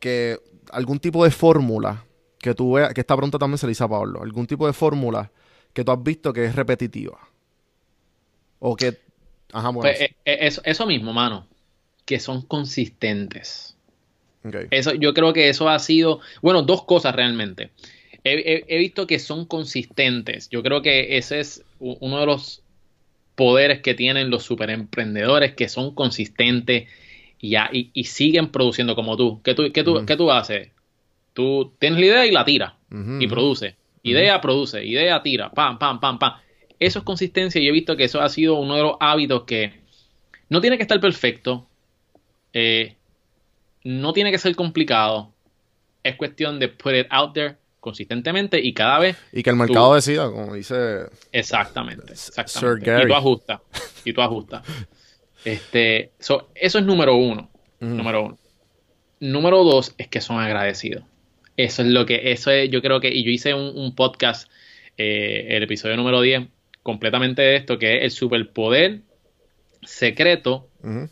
[0.00, 0.40] que
[0.72, 2.04] algún tipo de fórmula
[2.38, 4.72] que tú veas, que esta pregunta también se le hizo a Pablo, algún tipo de
[4.72, 5.30] fórmula
[5.72, 7.18] que tú has visto que es repetitiva.
[8.60, 8.98] O que,
[9.52, 11.46] ajá, bueno, Pues, eh, eh, eso, eso mismo, mano,
[12.04, 13.76] que son consistentes.
[14.70, 17.70] Eso, yo creo que eso ha sido, bueno, dos cosas realmente.
[18.24, 20.48] He, he- he visto que son consistentes.
[20.50, 22.62] Yo creo que ese es uno de los
[23.34, 26.88] poderes que tienen los superemprendedores, que son consistentes
[27.40, 29.40] y, ya- y, y siguen produciendo como tú.
[29.42, 30.70] ¿Qué tú, qué tú, qué tú haces?
[31.32, 33.76] Tú tienes la idea y la tiras Ujú, y produce.
[34.02, 34.84] Idea, produce.
[34.84, 35.50] Idea, tira.
[35.52, 36.32] Pam, pam, pam, pam.
[36.80, 39.80] Eso es consistencia y he visto que eso ha sido uno de los hábitos que
[40.48, 41.66] no tiene que estar perfecto.
[42.52, 42.94] eh,
[43.84, 45.32] no tiene que ser complicado.
[46.02, 49.94] Es cuestión de put it out there consistentemente y cada vez Y que el mercado
[49.94, 52.14] decida, como dice exactamente.
[52.16, 52.86] Sir exactamente.
[52.90, 53.04] Gary.
[53.04, 53.60] Y tú ajustas.
[54.04, 54.62] Y tú ajustas.
[55.44, 57.50] Este, so, eso es número uno.
[57.80, 58.38] Número uno.
[59.20, 61.04] Número dos es que son agradecidos.
[61.56, 64.50] Eso es lo que, eso es, yo creo que, y yo hice un, un podcast,
[64.96, 66.46] eh, el episodio número 10,
[66.88, 69.00] completamente de esto, que es el superpoder
[69.82, 70.66] secreto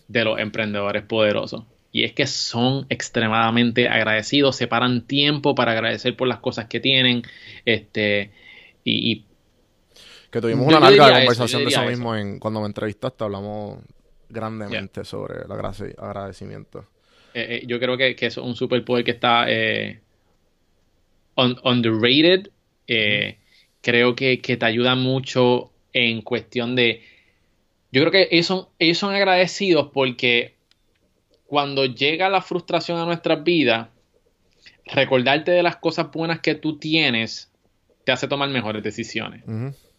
[0.08, 1.64] de los emprendedores poderosos.
[1.92, 7.22] Y es que son extremadamente agradecidos, separan tiempo para agradecer por las cosas que tienen.
[7.66, 8.30] Este,
[8.84, 9.24] y, y
[10.30, 13.78] Que tuvimos una larga eso, conversación de eso mismo en, cuando me entrevistaste, hablamos
[14.30, 16.86] grandemente sobre el agrade- agradecimiento.
[17.34, 20.00] eh, eh, yo creo que, que es un superpoder que está eh,
[21.36, 22.50] un- underrated.
[23.87, 27.03] Creo que, que te ayuda mucho en cuestión de...
[27.92, 30.57] Yo creo que ellos son, ellos son agradecidos porque
[31.46, 33.87] cuando llega la frustración a nuestras vidas,
[34.87, 37.53] recordarte de las cosas buenas que tú tienes
[38.03, 39.44] te hace tomar mejores decisiones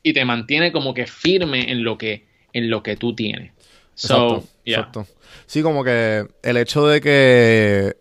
[0.03, 3.53] y te mantiene como que firme en lo que, en lo que tú tienes.
[3.95, 4.77] So, Exacto, yeah.
[4.79, 5.07] exacto.
[5.45, 7.95] Sí, como que el hecho de que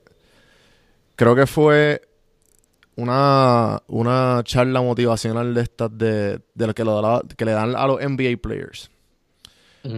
[1.14, 2.02] creo que fue
[2.96, 7.76] una, una charla motivacional de estas de, de lo que, lo da- que le dan
[7.76, 8.90] a los NBA players.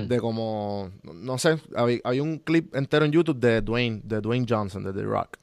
[0.08, 4.44] De como, no sé, había, había un clip entero en YouTube de Dwayne, de Dwayne
[4.48, 5.38] Johnson, de The Rock.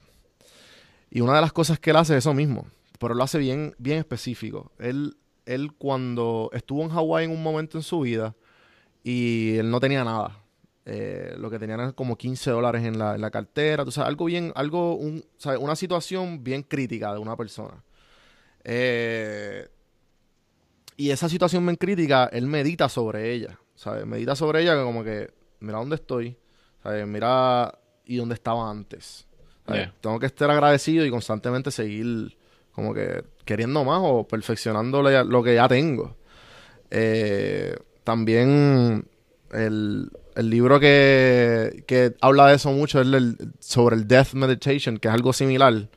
[1.10, 2.68] Y una de las cosas que él hace es eso mismo,
[3.00, 4.72] pero lo hace bien, bien específico.
[4.78, 5.16] Él,
[5.48, 8.36] él cuando estuvo en Hawái en un momento en su vida
[9.04, 10.38] y él no tenía nada.
[10.88, 14.08] Eh, lo que tenían era como 15 dólares en la, en la cartera, tú sabes,
[14.08, 15.60] algo bien, algo, un, ¿sabes?
[15.60, 17.84] una situación bien crítica de una persona.
[18.64, 19.68] Eh,
[20.96, 24.06] y esa situación bien crítica, él medita sobre ella, ¿sabes?
[24.06, 26.38] Medita sobre ella como que, mira dónde estoy,
[26.84, 27.08] ¿sabes?
[27.08, 29.28] Mira y dónde estaba antes.
[30.00, 32.38] Tengo que estar agradecido y constantemente seguir
[32.72, 36.16] como que queriendo más o perfeccionando lo que ya tengo.
[36.92, 39.08] Eh, también
[39.56, 44.98] el, el libro que, que habla de eso mucho es el, sobre el Death Meditation,
[44.98, 45.90] que es algo similar,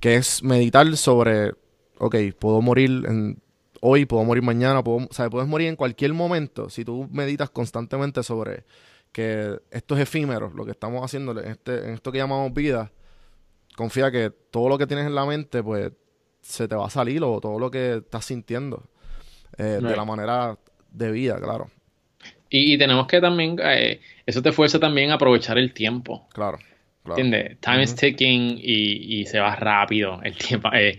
[0.00, 1.52] que es meditar sobre,
[1.98, 3.40] ok, puedo morir en,
[3.80, 7.50] hoy, puedo morir mañana, puedo, o sea, puedes morir en cualquier momento si tú meditas
[7.50, 8.64] constantemente sobre
[9.12, 12.92] que esto es efímero, lo que estamos haciendo en, este, en esto que llamamos vida,
[13.76, 15.92] confía que todo lo que tienes en la mente, pues,
[16.40, 18.88] se te va a salir o todo lo que estás sintiendo
[19.56, 20.58] eh, de la manera
[20.90, 21.68] de vida, claro,
[22.50, 26.28] Y, y tenemos que también, eh, eso te fuerza también a aprovechar el tiempo.
[26.32, 26.58] claro.
[27.04, 27.20] claro.
[27.20, 27.58] ¿Entiendes?
[27.60, 30.70] Time is ticking y, y se va rápido el tiempo.
[30.74, 30.98] eh,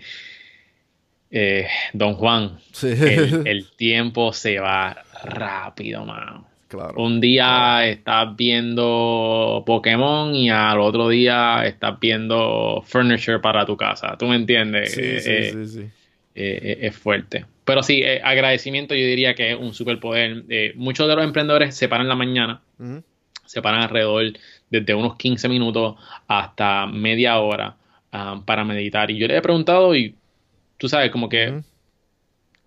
[1.31, 2.87] eh, Don Juan, Sí.
[2.87, 6.47] el, el tiempo se va rápido, mano.
[6.67, 6.93] Claro.
[7.01, 14.15] Un día estás viendo Pokémon y al otro día estás viendo furniture para tu casa.
[14.19, 14.93] ¿Tú me entiendes?
[14.93, 15.19] Sí, Eh,
[15.51, 15.89] sí, sí, sí.
[16.35, 17.45] es fuerte.
[17.69, 20.43] Pero sí, eh, agradecimiento yo diría que es un superpoder.
[20.49, 22.61] Eh, muchos de los emprendedores se paran en la mañana,
[23.45, 24.33] se paran alrededor
[24.71, 25.95] desde unos 15 minutos
[26.27, 27.77] hasta media hora
[28.11, 29.11] ah, para meditar.
[29.11, 30.15] Y yo le he preguntado y
[30.79, 31.61] tú sabes, como que,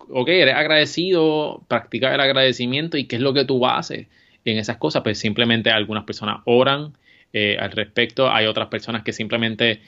[0.07, 4.07] ok, eres agradecido, practica el agradecimiento y qué es lo que tú haces
[4.45, 5.03] en esas cosas.
[5.03, 6.93] Pues simplemente algunas personas oran
[7.33, 9.81] eh, al respecto, hay otras personas que simplemente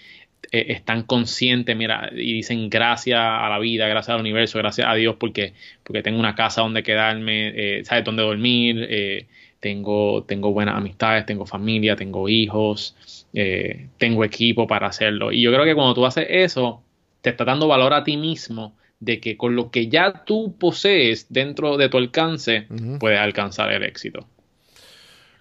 [0.52, 4.94] eh, están conscientes, mira, y dicen gracias a la vida, gracias al universo, gracias a
[4.94, 9.28] Dios porque, porque tengo una casa donde quedarme, eh, sabes dónde dormir, eh,
[9.60, 12.96] tengo, tengo buenas amistades, tengo familia, tengo hijos,
[13.34, 15.32] eh, tengo equipo para hacerlo.
[15.32, 16.84] Y yo creo que cuando tú haces eso,
[17.22, 21.34] te está dando valor a ti mismo de que con lo que ya tú posees
[21.34, 22.68] dentro de tu alcance,
[23.00, 24.28] puedes alcanzar el éxito.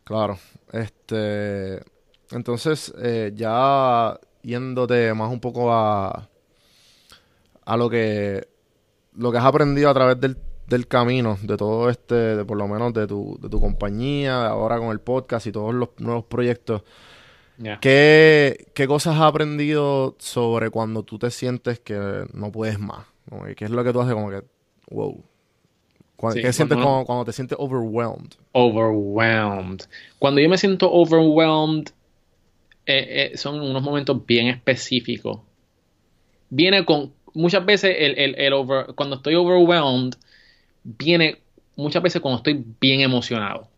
[0.05, 0.39] Claro.
[0.73, 1.81] Este.
[2.33, 6.29] Entonces, eh, ya yéndote más un poco a.
[7.65, 8.47] a lo que.
[9.17, 10.37] lo que has aprendido a través del,
[10.69, 14.79] del camino, de todo este, de por lo menos de tu, de tu compañía, ahora
[14.79, 16.83] con el podcast y todos los nuevos proyectos.
[17.81, 23.07] ¿Qué, qué cosas has aprendido sobre cuando tú te sientes que no puedes más?
[23.57, 24.43] ¿Qué es lo que tú haces como que,
[24.91, 25.23] wow?
[26.33, 28.33] Sí, ¿Qué sientes cuando, cuando te sientes overwhelmed?
[28.53, 29.83] overwhelmed.
[30.19, 31.91] Cuando yo me siento overwhelmed,
[32.87, 35.41] eh, eh, son unos momentos bien específicos.
[36.51, 40.15] Viene con, muchas veces, el, el- el over- cuando estoy overwhelmed,
[40.85, 41.39] viene
[41.77, 43.69] muchas veces cuando estoy bien emocionado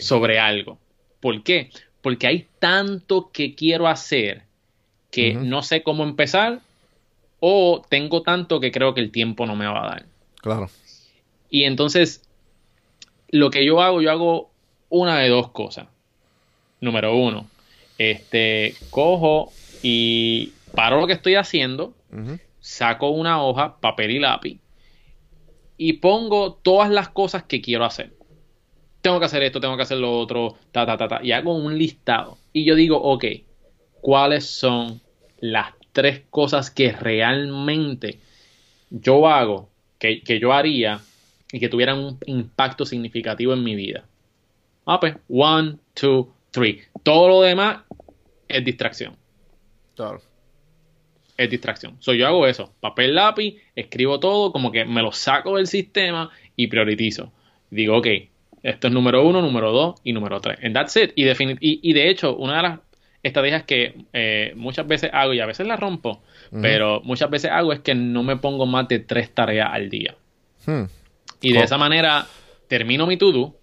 [0.00, 0.78] sobre algo.
[1.20, 1.70] ¿Por qué?
[2.02, 4.42] Porque hay tanto que quiero hacer
[5.10, 6.60] que no sé cómo empezar
[7.40, 10.06] o tengo tanto que creo que el tiempo no me va a dar.
[10.40, 10.70] Claro.
[11.50, 12.22] Y entonces,
[13.30, 14.50] lo que yo hago, yo hago
[14.88, 15.86] una de dos cosas.
[16.80, 17.48] Número uno,
[17.98, 21.94] este, cojo y paro lo que estoy haciendo,
[22.60, 24.60] saco una hoja, papel y lápiz,
[25.78, 28.12] y pongo todas las cosas que quiero hacer.
[29.00, 31.54] Tengo que hacer esto, tengo que hacer lo otro, ta, ta, ta, ta, y hago
[31.54, 32.38] un listado.
[32.52, 33.24] Y yo digo, ok,
[34.00, 35.00] ¿cuáles son
[35.40, 38.18] las tres cosas que realmente
[38.90, 41.00] yo hago, que, que yo haría
[41.52, 44.04] y que tuvieran un impacto significativo en mi vida?
[44.86, 46.82] Ah, pues, one, two, three.
[47.02, 47.85] Todo lo demás
[48.48, 49.16] es distracción
[49.94, 50.20] Claro.
[51.36, 51.96] es distracción.
[52.00, 56.30] So, yo hago eso, papel, lápiz, escribo todo, como que me lo saco del sistema
[56.54, 57.32] y prioritizo.
[57.70, 58.06] Digo, ok,
[58.62, 60.58] esto es número uno, número dos y número tres.
[60.62, 61.12] And that's it.
[61.14, 62.80] Y, y, y de hecho, una de las
[63.22, 66.22] estrategias que eh, muchas veces hago y a veces las rompo,
[66.62, 70.14] pero muchas veces hago es que no me pongo más de tres tareas al día.
[70.64, 70.84] Hmm.
[71.40, 72.26] Y de esa manera
[72.68, 73.56] termino mi to-do,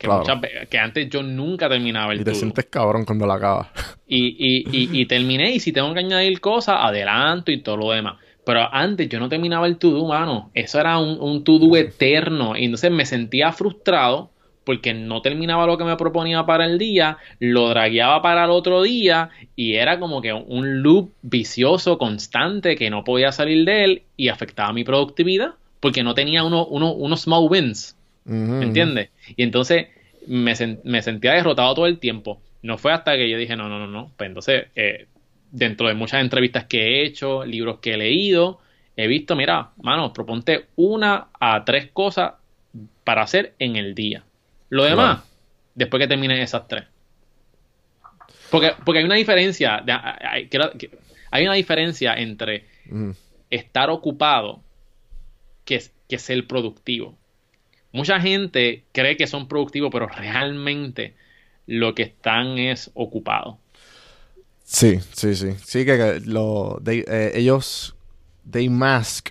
[0.00, 0.20] que, Claro.
[0.20, 2.36] muchas ve- que antes yo nunca terminaba el Y te to-do.
[2.40, 3.68] sientes cabrón cuando la acabas.
[4.08, 7.90] Y, y, y, y terminé, y si tengo que añadir cosas, adelanto y todo lo
[7.92, 8.14] demás.
[8.44, 10.50] Pero antes yo no terminaba el to-do, mano.
[10.54, 12.56] Eso era un, un to-do eterno.
[12.56, 14.30] Y entonces me sentía frustrado
[14.64, 18.82] porque no terminaba lo que me proponía para el día, lo dragueaba para el otro
[18.82, 24.02] día y era como que un loop vicioso constante que no podía salir de él
[24.16, 27.96] y afectaba mi productividad porque no tenía uno, uno- unos small wins.
[28.24, 28.66] Ujú, ¿Me ujú.
[28.66, 29.10] entiendes?
[29.36, 29.88] Y entonces
[30.26, 32.42] me, sen- me sentía derrotado todo el tiempo.
[32.62, 34.12] No fue hasta que yo dije, no, no, no, no.
[34.16, 35.08] Pues entonces, eh,
[35.50, 38.60] dentro de muchas entrevistas que he hecho, libros que he leído,
[38.96, 42.34] he visto, mira, mano, proponte una a tres cosas
[43.04, 44.24] para hacer en el día.
[44.68, 45.24] Lo demás,
[45.74, 46.84] después que termines esas tres.
[48.50, 49.92] Porque, porque hay una diferencia, de-
[51.30, 52.66] hay, una diferencia entre
[53.50, 54.62] estar ocupado
[55.64, 57.19] que, que ser productivo.
[57.92, 61.16] Mucha gente cree que son productivos, pero realmente
[61.66, 63.56] lo que están es ocupados.
[64.64, 65.52] Sí, sí, sí.
[65.64, 67.94] Sí, que, que lo, they- eh, ellos,
[68.50, 69.30] they mask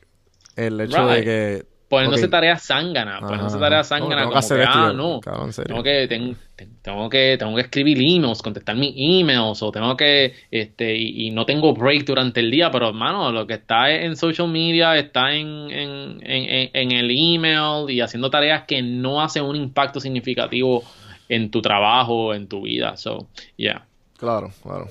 [0.56, 1.66] el hecho de que...
[1.90, 3.90] Poniéndose ok, tareas zánganas, poniéndose tareas.
[3.90, 7.36] No, tengo que como hacer que, ah, no, cabrón, tengo que, ten- ten- tengo que,
[7.40, 11.74] tengo que escribir emails, contestar mis emails, o tengo que, este, y, y no tengo
[11.74, 16.20] break durante el día, pero hermano, lo que está en social media, está en, en,
[16.22, 20.84] en, en el email y haciendo tareas que no hacen un impacto significativo
[21.28, 22.98] en tu trabajo, en tu vida.
[22.98, 23.28] So,
[23.58, 23.84] yeah.
[24.18, 24.90] Claro, claro.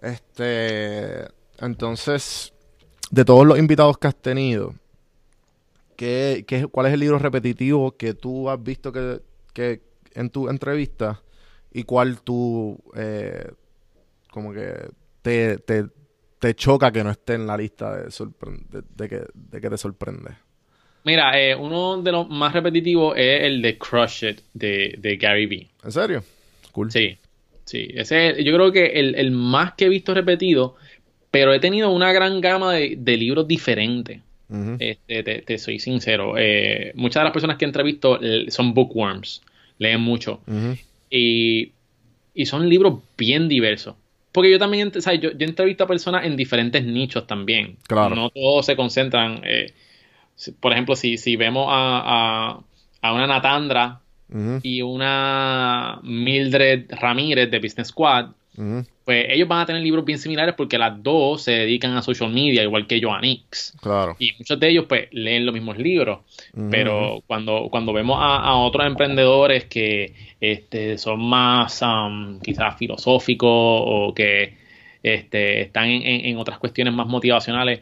[0.00, 1.26] Este,
[1.60, 2.52] entonces,
[3.10, 4.74] de todos los invitados que has tenido,
[5.96, 9.20] ¿qué, qué- cuál es el libro repetitivo que tú has visto que,
[9.52, 9.82] que
[10.14, 11.22] en tu entrevista
[11.72, 13.50] y cuál tú, eh,
[14.30, 14.74] como que
[15.22, 15.86] te, te,
[16.38, 19.78] te choca que no esté en la lista de, de, de que, de que te
[19.78, 20.30] sorprende?
[21.04, 25.46] Mira, eh, uno de los más repetitivos es el de Crush It de, de Gary
[25.46, 25.68] Vee.
[25.84, 26.24] ¿En serio?
[26.72, 26.90] Cool.
[26.90, 27.16] Sí,
[27.64, 27.88] sí.
[27.94, 30.74] Ese es, yo creo que el, el más que he visto repetido,
[31.30, 34.20] pero he tenido una gran gama de libros diferentes.
[34.78, 36.34] Este, te, te soy sincero.
[36.38, 39.42] Eh, muchas de las personas que he entrevisto son bookworms,
[39.78, 40.40] leen mucho.
[41.10, 41.72] Y,
[42.34, 43.94] y son libros bien diversos.
[44.32, 45.20] Porque yo también, ¿sabes?
[45.20, 47.76] Yo, yo entrevisto a personas en diferentes nichos también.
[47.86, 48.14] Claro.
[48.14, 49.40] No todos se concentran.
[49.44, 49.72] eh,
[50.60, 52.02] por ejemplo, si, si vemos a,
[52.52, 52.60] a,
[53.00, 54.00] a una Natandra
[54.62, 58.26] y una Mildred Ramírez de Business Squad,
[59.04, 62.30] Pues ellos van a tener libros bien similares porque las dos se dedican a social
[62.32, 63.76] media, igual que Joannix.
[63.80, 64.16] Claro.
[64.18, 66.20] Y muchos de ellos pues leen los mismos libros.
[66.70, 73.48] Pero cuando, cuando vemos a, a otros emprendedores que este, son más um, quizás filosóficos
[73.50, 74.56] o que
[75.02, 77.80] este, están en, en- otras cuestiones más motivacionales,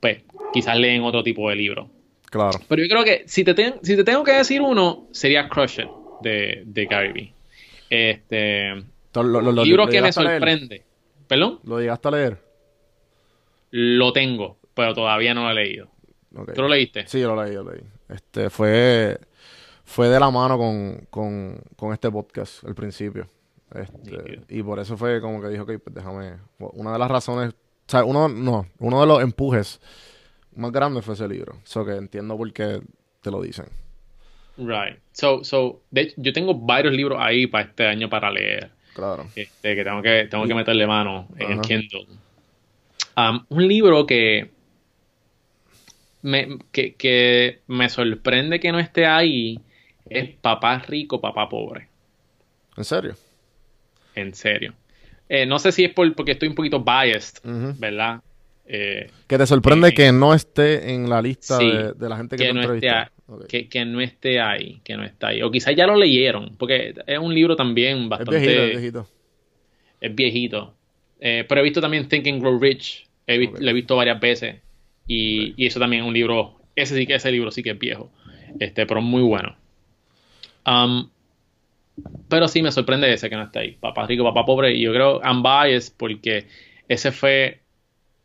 [0.00, 0.22] pues
[0.54, 1.90] quizás leen otro tipo de libro.
[2.30, 2.58] Claro.
[2.66, 5.80] Pero yo creo que si te, ten- si te tengo que decir uno, sería Crush
[5.80, 5.88] It
[6.22, 7.32] de, de Gary Vee.
[7.90, 8.82] Este,
[9.14, 10.82] lo- lo- lo- libro que me sorprende.
[11.26, 11.60] ¿Perdón?
[11.64, 12.38] ¿Lo llegaste a leer?
[13.70, 15.88] Lo tengo, pero todavía no lo he leído.
[16.36, 16.52] Ok.
[16.54, 17.06] ¿Tú lo leíste?
[17.06, 17.82] Sí, yo lo leí, yo lo leí.
[18.08, 19.18] Este, fue,
[19.84, 23.26] fue de la mano con, con, con este podcast al principio.
[23.74, 26.34] Este, y por eso fue como que dijo, ok, pues déjame.
[26.58, 29.80] Una de las razones, o sea, uno, no, uno de los empujes
[30.54, 31.58] más grandes fue ese libro.
[31.64, 32.82] So que entiendo por qué
[33.22, 33.66] te lo dicen.
[34.58, 34.98] Right.
[35.12, 38.70] So, so, de yo tengo varios libros ahí para este año para leer.
[38.94, 39.26] Claro.
[39.34, 41.62] Este, que tengo que, tengo que meterle mano en Ajá.
[41.62, 42.06] Kindle.
[43.16, 44.50] Um, un libro que
[46.22, 49.58] me, que, que me sorprende que no esté ahí
[50.08, 51.88] es Papá Rico, Papá Pobre.
[52.76, 53.14] ¿En serio?
[54.14, 54.74] En serio.
[55.28, 57.38] Eh, no sé si es por, porque estoy un poquito biased.
[57.78, 58.20] ¿verdad?
[58.66, 62.16] Eh, Que te sorprende Eh, que no esté en la lista sí, de, de la
[62.16, 62.88] gente que, que te no, esté
[63.48, 65.42] que, que no esté ahí, que no está ahí.
[65.42, 68.38] O quizás ya lo leyeron, porque es un libro también Es bastante...
[68.38, 69.08] viejito, es viejito.
[70.00, 70.74] es viejito.
[71.20, 73.06] Eh, pero he visto también Think and Grow Rich.
[73.26, 73.48] He.
[73.60, 74.60] Lo he visto varias veces.
[75.06, 76.60] Y, y eso también es un libro.
[76.74, 78.10] Ese sí que ese libro sí que es viejo.
[78.58, 79.56] Este, pero muy bueno.
[80.66, 81.08] Um,
[82.28, 83.76] pero sí me sorprende ese que no está ahí.
[83.80, 84.74] Papá rico, papá pobre.
[84.74, 86.46] Y yo creo I'm biased porque
[86.88, 87.61] ese fue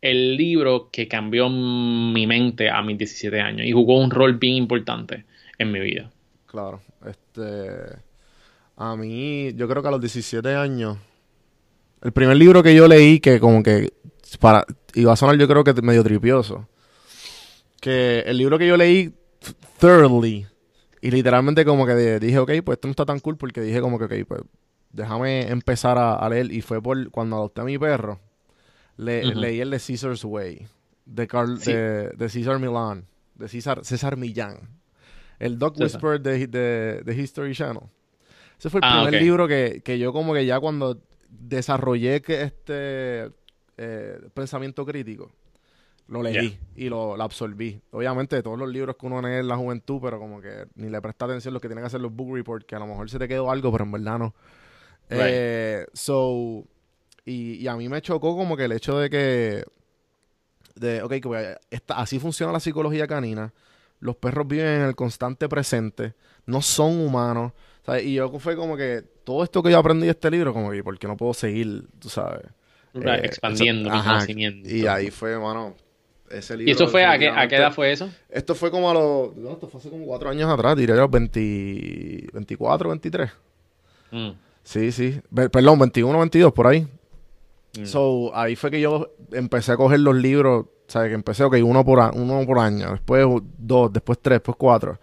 [0.02, 3.66] el libro que cambió mi mente a mis 17 años.
[3.66, 5.26] Y jugó un rol bien importante
[5.58, 6.12] en mi vida.
[6.46, 6.82] Claro.
[7.06, 7.98] Este.
[8.76, 10.98] A mí, yo creo que a los 17 años.
[12.02, 13.92] El primer libro que yo leí que como que.
[14.40, 16.68] Para, iba a sonar yo creo que medio tripioso.
[17.82, 19.14] Que el libro que yo leí
[19.80, 20.46] thoroughly.
[21.02, 24.00] Y literalmente como que dije, ok, pues esto no está tan cool porque dije como
[24.00, 24.42] que, ok, pues
[24.92, 26.52] déjame empezar a, a leer.
[26.52, 28.20] Y fue por cuando adopté a mi perro.
[28.98, 29.24] Le.
[29.36, 30.68] Leí el de Caesar's Way.
[31.06, 31.72] De, Carl, Sí.
[31.72, 33.06] de, de César Milán.
[33.36, 34.58] De César, César Millán.
[35.40, 35.80] El Dog.
[35.80, 37.84] Whisperer de, de, de History Channel.
[38.60, 42.42] Ese fue el Ah, primer libro que, que yo como que ya cuando desarrollé que
[42.42, 43.32] este
[43.78, 45.32] eh, pensamiento crítico,
[46.08, 47.80] lo leí y lo, lo absorbí.
[47.92, 51.00] Obviamente todos los libros que uno lee en la juventud, pero como que ni le
[51.02, 53.20] presta atención lo que tienen que hacer los book reports, que a lo mejor se
[53.20, 54.34] te quedó algo, pero en verdad no.
[55.10, 55.22] Right.
[55.22, 56.66] Eh, so,
[57.28, 59.64] y, y a mí me chocó como que el hecho de que,
[60.76, 63.54] de, ok, que esta- así funciona la psicología canina.
[64.00, 66.14] Los perros viven en el constante presente,
[66.46, 67.52] no son humanos.
[67.86, 68.04] ¿sabes?
[68.04, 70.84] Y yo fue como que todo esto que yo aprendí de este libro, como que,
[70.84, 72.46] ¿por qué no puedo seguir, tú sabes?
[72.94, 74.70] Right, Eh, expandiendo eso- mi conocimiento.
[74.70, 75.74] Y ahí fue, mano,
[76.30, 76.70] ese libro.
[76.70, 78.10] ¿Y eso fue a qué, a qué edad fue eso?
[78.30, 81.08] Esto fue como a los, no, esto fue hace como cuatro años atrás, diría yo,
[81.08, 83.32] 20, 24, 23.
[84.12, 84.30] Mm,
[84.64, 85.22] Sí, sí.
[85.34, 86.86] Perdón, 21, 22, por ahí.
[87.78, 87.86] Mm.
[87.86, 91.10] So, ahí fue que yo empecé a coger los libros, ¿sabes?
[91.10, 93.26] Que empecé, ok, uno por, a- uno por año, después
[93.58, 95.00] dos, después tres, después cuatro.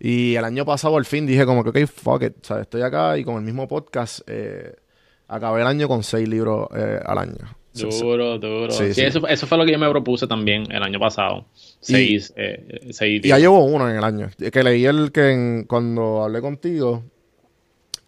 [0.00, 2.62] Y el año pasado al fin dije como que, ok, fuck it, ¿sabes?
[2.62, 4.74] Estoy acá y con el mismo podcast eh,
[5.28, 7.38] acabé el año con seis libros eh, al año.
[7.74, 8.70] Duro, duro.
[8.70, 9.00] Sí, Sí, sí.
[9.02, 11.46] Eso, eso fue lo que yo me propuse también el año pasado.
[11.80, 13.40] Seis, eh, seis Y ya libros.
[13.40, 14.28] llevo uno en el año.
[14.52, 17.04] Que leí el que en- cuando hablé contigo,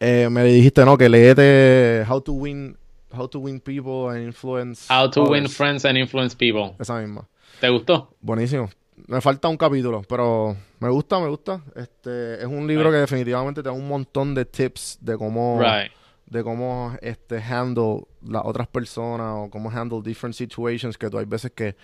[0.00, 2.76] eh, me dijiste, no, que leete How to Win,
[3.16, 4.86] How to Win People and Influence.
[4.92, 5.48] How to Win.
[5.48, 6.74] Friends and Influence People.
[6.78, 7.28] Esa misma.
[7.60, 8.14] ¿Te gustó?
[8.20, 8.68] Buenísimo.
[9.06, 11.60] Me falta un capítulo, pero me gusta, me gusta.
[11.74, 12.94] Este es un libro Right.
[12.94, 15.92] que definitivamente te da un montón de tips de cómo Right.
[16.26, 21.26] de cómo este handle las otras personas o cómo handle different situations que tú hay
[21.26, 21.76] veces que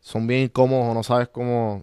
[0.00, 1.82] son bien incómodos o no sabes cómo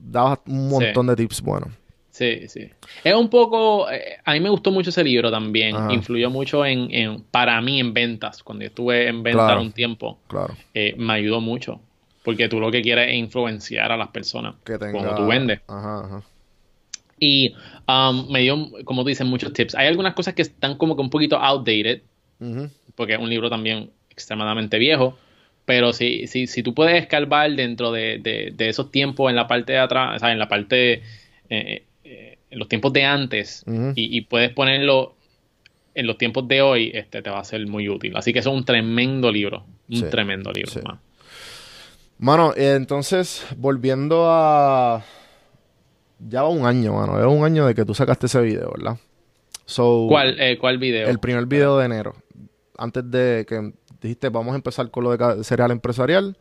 [0.00, 0.74] dabas un Sí.
[0.74, 1.68] montón de tips buenos.
[2.12, 2.68] Sí, sí.
[3.02, 3.90] Es un poco.
[3.90, 5.74] eh, a mí me gustó mucho ese libro también.
[5.74, 5.92] Ajá.
[5.94, 8.42] Influyó mucho en, en- para mí en ventas.
[8.42, 9.62] Cuando yo estuve en ventas Claro.
[9.62, 10.54] un tiempo, Claro.
[10.74, 11.80] eh, me ayudó mucho.
[12.22, 14.92] porque tú lo que quieres es influenciar a las personas Que tenga...
[14.92, 15.60] cuando tú vendes.
[15.66, 16.22] Ajá, ajá.
[17.18, 17.54] Y
[17.88, 19.74] um, me dio, como tú dices, muchos tips.
[19.74, 22.02] Hay algunas cosas que están como que un poquito outdated,
[22.40, 22.68] Ujú.
[22.94, 25.16] porque es un libro también extremadamente viejo.
[25.64, 29.46] Pero si, si, si tú puedes escarbar dentro de, de- de esos tiempos en la
[29.48, 31.02] parte de atrás, o sea, en la parte,
[31.48, 31.84] eh,
[32.52, 35.16] en los tiempos de antes, y, y puedes ponerlo
[35.94, 38.16] en los tiempos de hoy, este te va a ser muy útil.
[38.16, 39.64] Así que eso es un tremendo libro.
[39.90, 40.80] Un Sí, tremendo libro, sí.
[40.84, 41.00] mano.
[42.18, 45.02] Mano, eh, entonces, volviendo a...
[46.20, 47.18] Ya va un año, mano.
[47.18, 48.96] Es un año de que tú sacaste ese video, ¿verdad?
[49.66, 51.08] So, ¿Cuál, eh, ¿Cuál video?
[51.08, 52.14] El primer video de enero.
[52.78, 56.36] Antes de que dijiste, vamos a empezar con lo de cereal empresarial.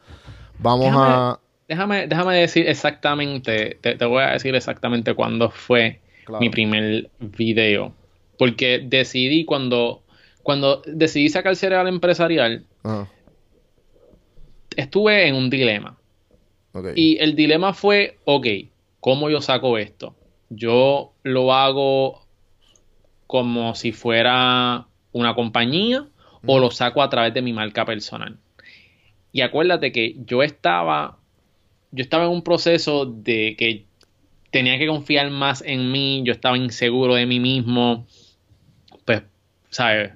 [0.59, 1.39] Vamos Déjame- a...
[1.71, 6.41] Déjame, déjame decir exactamente, te, te voy a decir exactamente cuándo fue Claro.
[6.41, 7.93] mi primer video.
[8.37, 10.03] Porque decidí cuando,
[10.43, 13.07] cuando decidí sacar cereal empresarial, Ajá,
[14.75, 15.97] estuve en un dilema.
[16.93, 18.47] Y el dilema fue, ok,
[18.99, 20.13] ¿cómo yo saco esto?
[20.49, 22.25] Yo lo hago
[23.27, 26.05] como si fuera una compañía
[26.45, 28.37] o lo saco a través de mi marca personal.
[29.31, 31.17] Y acuérdate que yo estaba,
[31.91, 33.85] yo estaba en un proceso de que
[34.51, 38.05] tenía que confiar más en mí, yo estaba inseguro de mí mismo,
[39.05, 39.23] pues,
[39.69, 40.11] ¿sabes?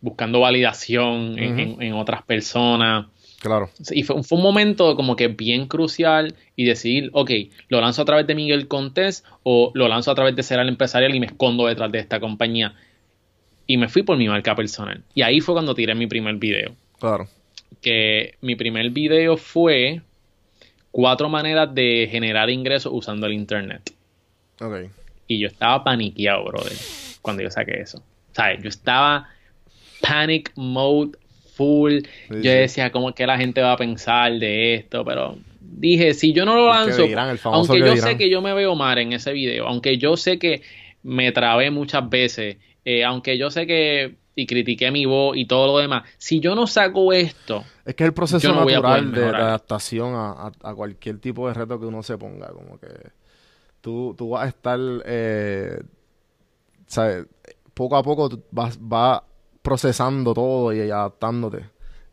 [0.00, 3.06] Buscando validación en- en- en otras personas.
[3.40, 3.70] Claro.
[3.90, 7.30] Y fue, fue un momento como que bien crucial y decidir, ok,
[7.68, 11.12] lo lanzo a través de Miguel Contés o lo lanzo a través de Cereal Empresarial
[11.14, 12.74] y me escondo detrás de esta compañía.
[13.66, 15.02] Y me fui por mi marca personal.
[15.14, 16.74] Y ahí fue cuando tiré mi primer video.
[17.00, 17.26] Claro.
[17.80, 20.02] Que mi primer video fue
[20.92, 23.92] cuatro maneras de generar ingresos usando el internet.
[24.60, 24.90] Ok.
[25.26, 26.76] Y yo estaba paniqueado, brother,
[27.20, 28.02] cuando yo saqué eso.
[28.32, 28.62] ¿Sabes?
[28.62, 29.28] Yo estaba
[30.00, 31.18] panic mode
[31.54, 32.00] full.
[32.30, 35.04] yo decía, ¿cómo que la gente va a pensar de esto?
[35.04, 37.98] Pero dije, si yo no lo lanzo, dirán, aunque que yo dirán.
[37.98, 40.62] sé que yo me veo mal en ese video, aunque yo sé que
[41.02, 45.66] me trabé muchas veces, eh, aunque yo sé que y critiqué mi voz y todo
[45.66, 49.26] lo demás, si yo no saco esto, Es que es el proceso no natural de,
[49.26, 52.48] adaptación a, a- a cualquier tipo de reto que uno se ponga.
[52.48, 52.88] Como que
[53.80, 55.82] tú, tú vas a estar, eh,
[56.86, 57.26] ¿sabes?
[57.74, 59.22] Poco a poco tú vas, vas
[59.62, 61.58] procesando todo y adaptándote.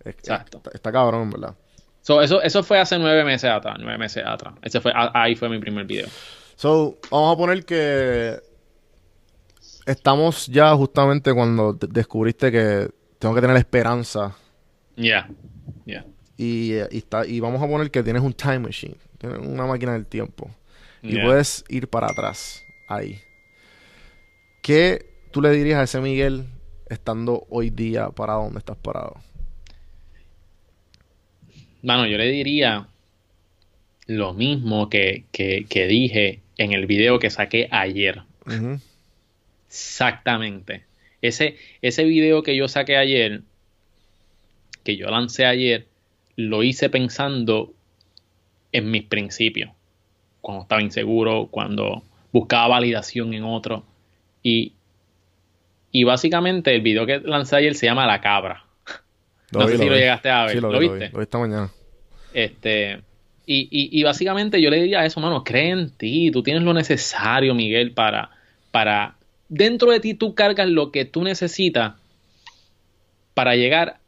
[0.04, 0.58] Es- Exacto.
[0.58, 1.56] Está, está cabrón, ¿verdad?
[2.02, 4.56] so, eso, eso fue hace nueve meses atrás, nueve meses atrás.
[4.62, 6.08] Ese fue, ahí fue mi primer video.
[6.56, 8.40] So, vamos a poner que
[9.92, 14.36] estamos ya justamente cuando de- descubriste que tengo que tener esperanza
[14.96, 15.30] Ya,
[15.86, 16.06] ya.
[16.38, 19.66] y, eh, y está, y vamos a poner que tienes un time machine, tienes una
[19.66, 20.50] máquina del tiempo
[21.02, 23.20] y puedes ir para atrás ahí.
[24.62, 26.46] ¿Qué tú le dirías a ese Miguel
[26.90, 29.16] estando hoy día parado donde estás parado?
[31.82, 32.88] Mano, yo le diría
[34.08, 38.24] lo mismo que, que, que dije en el video que saqué ayer.
[39.70, 40.84] Exactamente.
[41.22, 43.42] Ese, ese video que yo saqué ayer,
[44.84, 45.86] que yo lancé ayer,
[46.36, 47.74] lo hice pensando
[48.72, 49.72] en mis principios.
[50.42, 53.84] Cuando estaba inseguro, cuando buscaba validación en otro.
[54.42, 54.74] Y,
[55.92, 58.64] y básicamente el video que lancé ayer se llama La Cabra.
[59.52, 60.00] No sé si lo vi.
[60.00, 60.56] llegaste a ver.
[60.56, 61.06] Sí, lo, ¿Lo vi, viste?
[61.08, 61.12] vi.
[61.12, 61.72] Lo vi esta mañana.
[62.34, 63.02] Este,
[63.46, 66.74] y, y, y básicamente yo le diría eso, mano, cree en ti, tú tienes lo
[66.74, 68.30] necesario, Miguel, para,
[68.72, 69.16] para,
[69.50, 71.96] dentro de ti tú cargas lo que tú necesitas
[73.34, 74.00] para llegar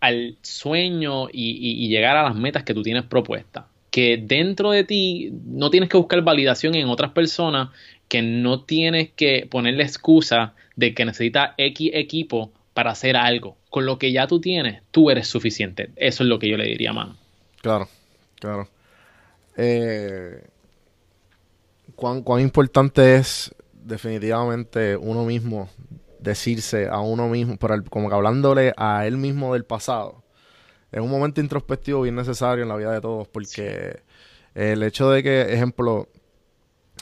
[0.00, 3.64] al sueño y, llegar a las metas que tú tienes propuestas.
[3.90, 7.70] Que dentro de ti no tienes que buscar validación en otras personas,
[8.08, 13.56] que no tienes que ponerle excusa de que necesitas X equipo para hacer algo.
[13.70, 15.90] Con lo que ya tú tienes, tú eres suficiente.
[15.96, 17.16] Eso es lo que yo le diría, mano.
[17.60, 17.88] Claro,
[18.38, 18.68] claro.
[19.56, 20.40] Eh,
[21.96, 23.52] ¿cuán, cuán importante es
[23.88, 25.68] definitivamente uno mismo
[26.20, 30.22] decirse a uno mismo, el- como que hablándole a él mismo del pasado?
[30.92, 34.00] Es un momento introspectivo bien necesario en la vida de todos porque
[34.54, 36.08] el hecho de que, ejemplo,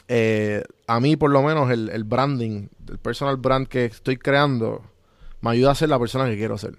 [0.07, 4.83] eh, a mí por lo menos el, el branding, el personal brand que estoy creando,
[5.41, 6.75] me ayuda a ser la persona que quiero ser.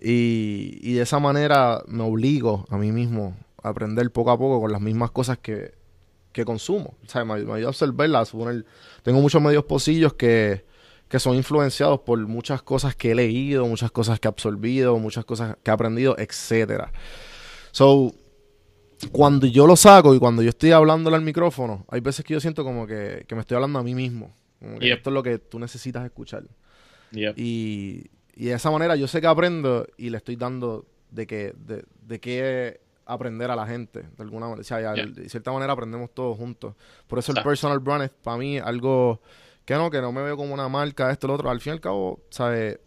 [0.00, 4.60] Y, y de esa manera me obligo a mí mismo a aprender poco a poco
[4.60, 5.74] con las mismas cosas que,
[6.32, 6.96] que consumo.
[7.04, 8.28] O sea, me, me ayuda a observarlas.
[8.28, 8.64] a suponer-
[9.02, 10.64] tengo muchos medios posillos que,
[11.08, 15.24] que son influenciados por muchas cosas que he leído, muchas cosas que he absorbido, muchas
[15.24, 16.90] cosas que he aprendido, etcétera.
[17.70, 18.14] So,
[19.10, 22.40] cuando yo lo saco y cuando yo estoy hablándole al micrófono, hay veces que yo
[22.40, 24.34] siento como que, que me estoy hablando a mí mismo.
[24.60, 24.96] Como que Yep.
[24.98, 26.44] esto es lo que tú necesitas escuchar.
[27.10, 27.34] Yep.
[27.36, 31.52] Y, y de esa manera yo sé que aprendo y le estoy dando de que,
[31.56, 34.60] de, de qué aprender a la gente, de alguna manera.
[34.60, 35.06] O sea, Yeah.
[35.06, 36.74] de cierta manera aprendemos todos juntos.
[37.06, 39.20] Por eso el personal brand es para mí algo
[39.64, 41.50] que no, que no me veo como una marca, esto, lo otro.
[41.50, 42.78] Al fin y al cabo, ¿sabes?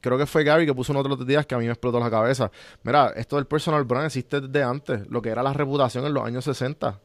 [0.00, 2.00] Creo que fue Gary que puso uno de los días que a mí me explotó
[2.00, 2.50] la cabeza.
[2.82, 6.24] Mira, esto del personal brand existe desde antes, lo que era la reputación en los
[6.24, 7.00] años 60.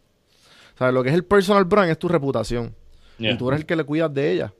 [0.78, 0.94] ¿Sabes?
[0.94, 2.76] Lo que es el personal brand es tu reputación.
[3.20, 3.32] Yeah.
[3.34, 4.54] Y tú eres el que le cuidas de ella.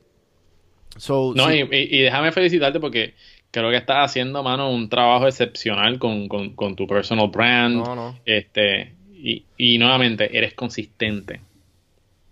[0.98, 3.14] So, No, sí, y, y- y déjame felicitarte porque
[3.52, 7.76] creo que estás haciendo, mano, un trabajo excepcional con, con- con tu personal brand.
[7.78, 8.20] No, no.
[8.26, 11.42] Este, y, y nuevamente, eres consistente.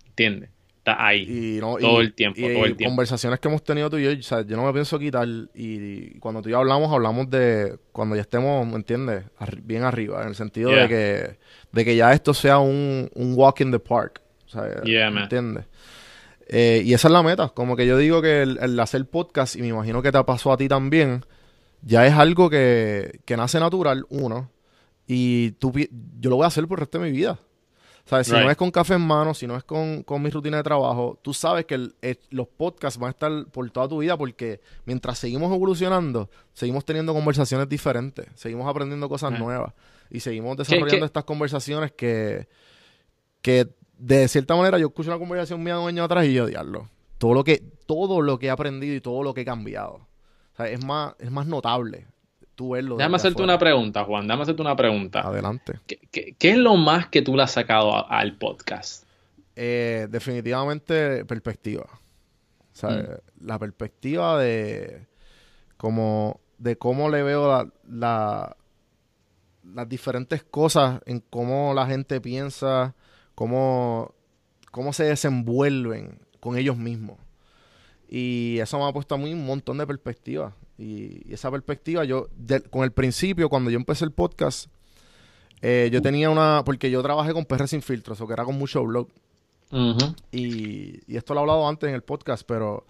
[0.08, 0.50] ¿Entiendes?
[0.78, 1.56] Estás ahí.
[1.56, 2.90] y no, todo y- el tiempo, todo el tiempo.
[2.92, 5.26] conversaciones que hemos tenido tú y yo, o sea, yo no me pienso quitar.
[5.54, 9.24] Y, cuando tú y yo hablamos, hablamos de cuando ya estemos, ¿me entiendes?
[9.64, 10.82] Bien arriba, en el sentido Yeah.
[10.82, 11.38] de que
[11.72, 14.22] de que ya esto sea un, un walk in the park.
[14.46, 15.64] O sea, Yeah, ¿me entiendes?
[16.48, 17.48] Eh, y esa es la meta.
[17.50, 20.52] Como que yo digo que el, el hacer podcast, y me imagino que te pasó
[20.52, 21.24] a ti también,
[21.82, 24.50] ya es algo que, que nace natural, uno.
[25.06, 25.72] Y tú,
[26.20, 27.38] yo lo voy a hacer por el resto de mi vida.
[28.04, 28.28] ¿Sabes?
[28.28, 28.44] Si Right.
[28.44, 31.18] no es con café en mano, si no es con, con mi rutina de trabajo,
[31.22, 34.60] tú sabes que el- el- los podcasts van a estar por toda tu vida porque
[34.84, 39.40] mientras seguimos evolucionando, seguimos teniendo conversaciones diferentes, seguimos aprendiendo cosas Right.
[39.40, 39.72] nuevas
[40.08, 41.04] y seguimos desarrollando qué?
[41.06, 42.46] estas conversaciones que,
[43.42, 43.66] que
[43.98, 46.88] de cierta manera yo escucho una conversación mía de un año atrás y yo diablo.
[47.18, 49.94] Todo lo que, todo lo que he aprendido y todo lo que he cambiado.
[50.52, 52.06] O sea, es más, es más notable
[52.54, 52.96] tú verlo.
[52.96, 53.52] Déjame hacerte afuera.
[53.54, 54.26] una pregunta, Juan.
[54.26, 55.20] Déjame hacerte una pregunta.
[55.20, 55.78] Adelante.
[55.86, 59.04] ¿Qué, qué- qué es lo más que tú le has sacado a- al podcast?
[59.54, 61.84] Eh, definitivamente perspectiva.
[61.84, 63.46] O sea, Mm.
[63.46, 65.06] la perspectiva de
[65.76, 68.56] como de cómo le veo la, la-
[69.74, 72.94] las diferentes cosas en cómo la gente piensa,
[73.36, 74.12] cómo,
[74.72, 77.18] cómo se desenvuelven con ellos mismos.
[78.08, 80.52] Y eso me ha puesto a mí un montón de perspectivas.
[80.78, 84.68] Y, y esa perspectiva, yo, de- con el principio, cuando yo empecé el podcast,
[85.62, 88.58] eh, yo tenía una, porque yo trabajé con PR Sin Filtros, o que era con
[88.58, 89.08] mucho blog.
[90.30, 92.86] Y, y esto lo he hablado antes en el podcast, pero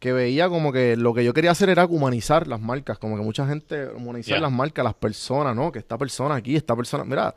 [0.00, 3.22] que veía como que lo que yo quería hacer era humanizar las marcas, como que
[3.22, 4.40] mucha gente humanizar Yeah.
[4.42, 5.70] las marcas, las personas, ¿no?
[5.72, 7.34] Que esta persona aquí, esta persona, mira,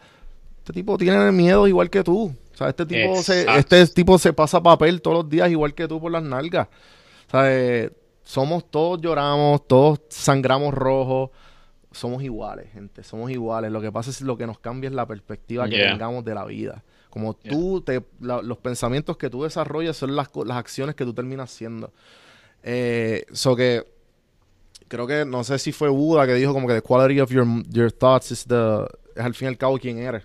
[0.61, 2.33] este tipo tiene miedo igual que tú.
[2.53, 5.87] O sea, este tipo, se, este tipo se pasa papel todos los días igual que
[5.87, 6.67] tú por las nalgas.
[7.27, 7.89] O sea, eh,
[8.23, 11.31] somos todos lloramos, todos sangramos rojos.
[11.93, 13.69] Somos iguales, gente, somos iguales.
[13.71, 15.91] Lo que pasa es lo que nos cambia es la perspectiva que Yeah.
[15.91, 16.83] tengamos de la vida.
[17.09, 21.13] Como tú, te, la- los pensamientos que tú desarrollas son las, las acciones que tú
[21.13, 21.91] terminas haciendo.
[22.63, 23.83] Eh, so que
[24.87, 27.45] creo que, no sé si fue Buda que dijo como que the quality of your,
[27.69, 28.85] your thoughts is the,
[29.15, 30.23] es al fin y al cabo quién eres.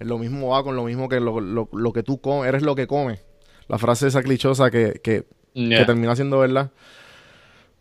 [0.00, 2.74] Lo mismo va con lo mismo que lo, lo- lo que tú comes, eres lo
[2.74, 3.24] que comes.
[3.68, 5.24] La frase esa clichosa que, que,
[5.54, 5.78] Yeah.
[5.80, 6.70] que termina siendo verdad.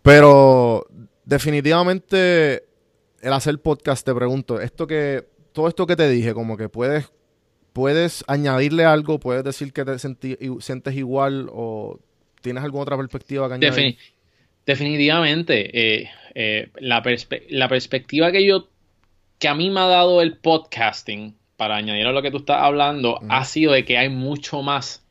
[0.01, 0.85] Pero
[1.25, 2.63] definitivamente
[3.21, 7.11] el hacer podcast, te pregunto, esto que, todo esto que te dije, como que puedes,
[7.73, 11.99] puedes añadirle algo, puedes decir que te senti- sientes igual o
[12.41, 13.73] tienes alguna otra perspectiva que añadir.
[13.73, 13.97] Defini-
[14.65, 18.67] definitivamente, eh, eh, la, perspe- la perspectiva que yo,
[19.39, 22.61] que a mí me ha dado el podcasting, para añadir a lo que tú estás
[22.61, 25.05] hablando, ha sido de que hay mucho más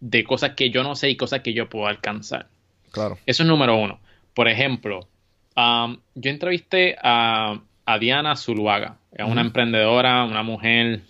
[0.00, 2.48] de cosas que yo no sé y cosas que yo puedo alcanzar.
[2.90, 3.18] Claro.
[3.26, 4.00] Eso es número uno.
[4.34, 5.08] Por ejemplo,
[5.56, 11.02] um, yo entrevisté a, a Diana Zuluaga, es una emprendedora, una mujer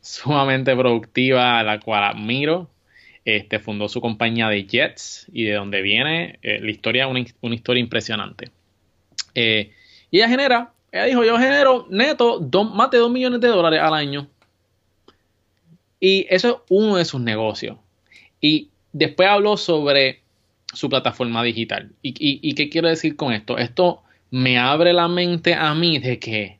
[0.00, 2.70] sumamente productiva, a la cual admiro.
[3.24, 7.54] Este, fundó su compañía de Jets y de donde viene eh, la historia, una, una
[7.54, 8.50] historia impresionante.
[9.34, 9.72] Eh,
[10.10, 13.80] y ella genera, ella dijo, yo genero neto dos- más de 2 millones de dólares
[13.82, 14.28] al año.
[15.98, 17.78] Y eso es uno de sus negocios.
[18.40, 20.20] Y después habló sobre
[20.72, 21.90] su plataforma digital.
[22.00, 23.58] ¿Y, y, y qué quiero decir con esto?
[23.58, 26.58] Esto me abre la mente a mí de que,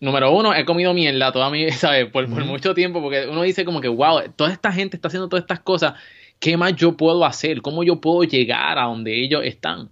[0.00, 2.06] número uno, he comido mierda toda mi, ¿sabes?
[2.10, 5.28] Por, por mucho tiempo, porque uno dice como que, wow, toda esta gente está haciendo
[5.28, 5.94] todas estas cosas,
[6.38, 7.60] ¿qué más yo puedo hacer?
[7.62, 9.90] ¿Cómo yo puedo llegar a donde ellos están?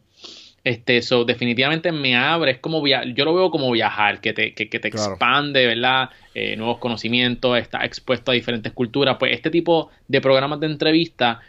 [0.63, 4.53] Este, eso definitivamente me abre, es como via yo lo veo como viajar, que te,
[4.53, 5.13] que, que te Claro.
[5.13, 6.11] expande, ¿verdad?
[6.35, 9.17] Eh, nuevos conocimientos, está expuesto a diferentes culturas.
[9.19, 11.41] Pues este tipo de programas de entrevista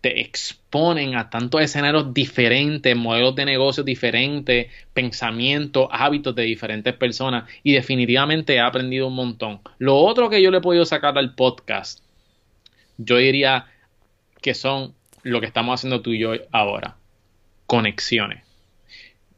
[0.00, 7.44] te exponen a tantos escenarios diferentes, modelos de negocios diferentes, pensamientos, hábitos de diferentes personas
[7.62, 9.60] y definitivamente he aprendido un montón.
[9.78, 12.00] Lo otro que yo le he podido sacar al podcast,
[12.98, 13.66] yo diría
[14.42, 16.96] que son lo que estamos haciendo tú y yo ahora,
[17.66, 18.42] conexiones.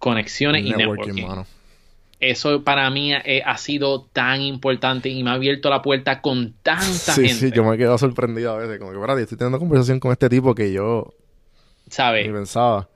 [0.06, 1.26] Conexiones y networking.
[1.26, 1.46] mano.
[2.20, 6.54] Eso para mí eh, ha sido tan importante y me ha abierto la puerta con
[6.62, 7.34] tanta Sí, gente.
[7.34, 8.78] sí, yo me he quedado sorprendido a veces.
[8.78, 11.12] Como que, espérate, estoy teniendo conversación con este tipo que yo
[11.90, 12.24] ¿Sabes?
[12.24, 12.88] ni pensaba.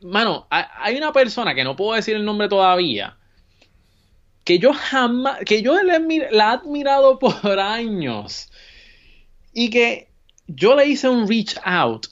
[0.00, 3.18] Mano, hay una persona que no puedo decir el nombre todavía,
[4.42, 8.50] que yo jamás, que yo la he admirado por años
[9.52, 10.08] y que
[10.46, 12.06] yo le hice un reach out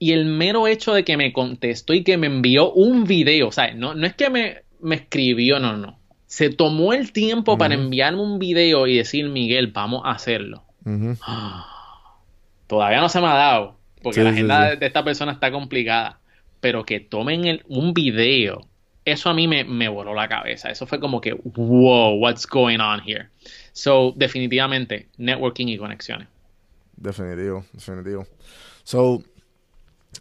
[0.00, 3.52] y el mero hecho de que me contestó y que me envió un video, o
[3.52, 6.00] sea, no, no es que me, me escribió, no, no.
[6.26, 10.64] Se tomó el tiempo para enviarme un video y decir, Miguel, vamos a hacerlo.
[12.66, 14.70] Todavía no se me ha dado, porque Sí, la agenda sí.
[14.70, 16.18] de- de esta persona está complicada.
[16.60, 18.66] Pero que tomen el- un video,
[19.04, 20.70] eso a mí me, me voló la cabeza.
[20.70, 23.28] Eso fue como que, wow, what's going on here?
[23.72, 26.28] So, definitivamente, networking y conexiones.
[26.96, 28.26] Definitivo, definitivo.
[28.84, 29.22] So,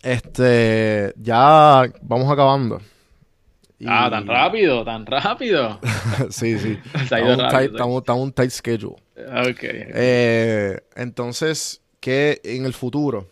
[0.03, 2.81] este, ya vamos acabando.
[3.79, 5.79] Y- Ah, tan rápido, tan rápido.
[6.29, 6.77] sí, sí.
[6.93, 7.71] Estamos un tight- sí.
[7.75, 8.95] estamos- estamos un tight schedule.
[9.17, 9.59] Ok.
[9.63, 13.27] Eh, entonces, ¿qué en el futuro?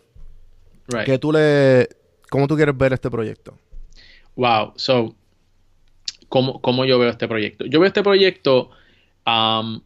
[0.88, 1.04] right.
[1.04, 1.88] ¿Qué tú le,
[2.30, 3.56] ¿Cómo tú quieres ver este proyecto?
[4.36, 5.14] Wow, so,
[6.28, 7.66] ¿cómo, cómo yo veo este proyecto?
[7.66, 8.70] Yo veo este proyecto
[9.26, 9.80] um,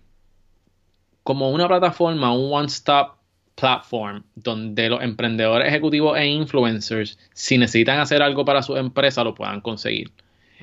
[1.24, 3.16] como una plataforma, un one-stop
[3.54, 9.34] platform, donde los emprendedores ejecutivos e influencers, si necesitan hacer algo para su empresa, lo
[9.34, 10.10] puedan conseguir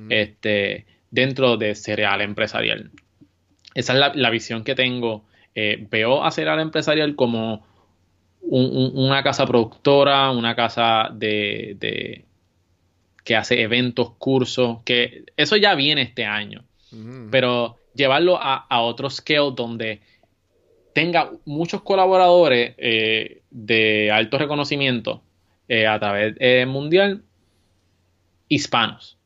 [0.10, 2.90] este, dentro de Cereal Empresarial.
[3.76, 5.24] Esa es la, la visión que tengo.
[5.56, 7.66] Eh, veo a Cereal Empresarial como
[8.42, 12.26] un- un- una casa productora, una casa de, de-
[13.24, 17.28] que hace eventos, cursos, que eso ya viene este año, Ujú.
[17.30, 20.02] pero llevarlo a, a otro scale donde
[20.94, 25.22] tenga muchos colaboradores eh, de alto reconocimiento
[25.68, 27.22] eh, a través eh, mundial,
[28.48, 29.18] hispanos,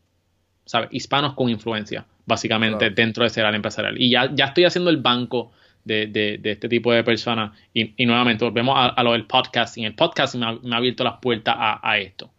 [0.66, 0.90] ¿sabes?
[0.92, 2.96] Hispanos con influencia, básicamente, Claro.
[2.96, 4.00] dentro de Cereal Empresarial.
[4.02, 5.52] Y ya, ya estoy haciendo el banco
[5.84, 7.52] de, de- de este tipo de personas.
[7.74, 9.86] Y, y nuevamente, volvemos a, a lo del podcasting.
[9.86, 12.30] El podcasting me ha, me ha abierto las puertas a, a esto.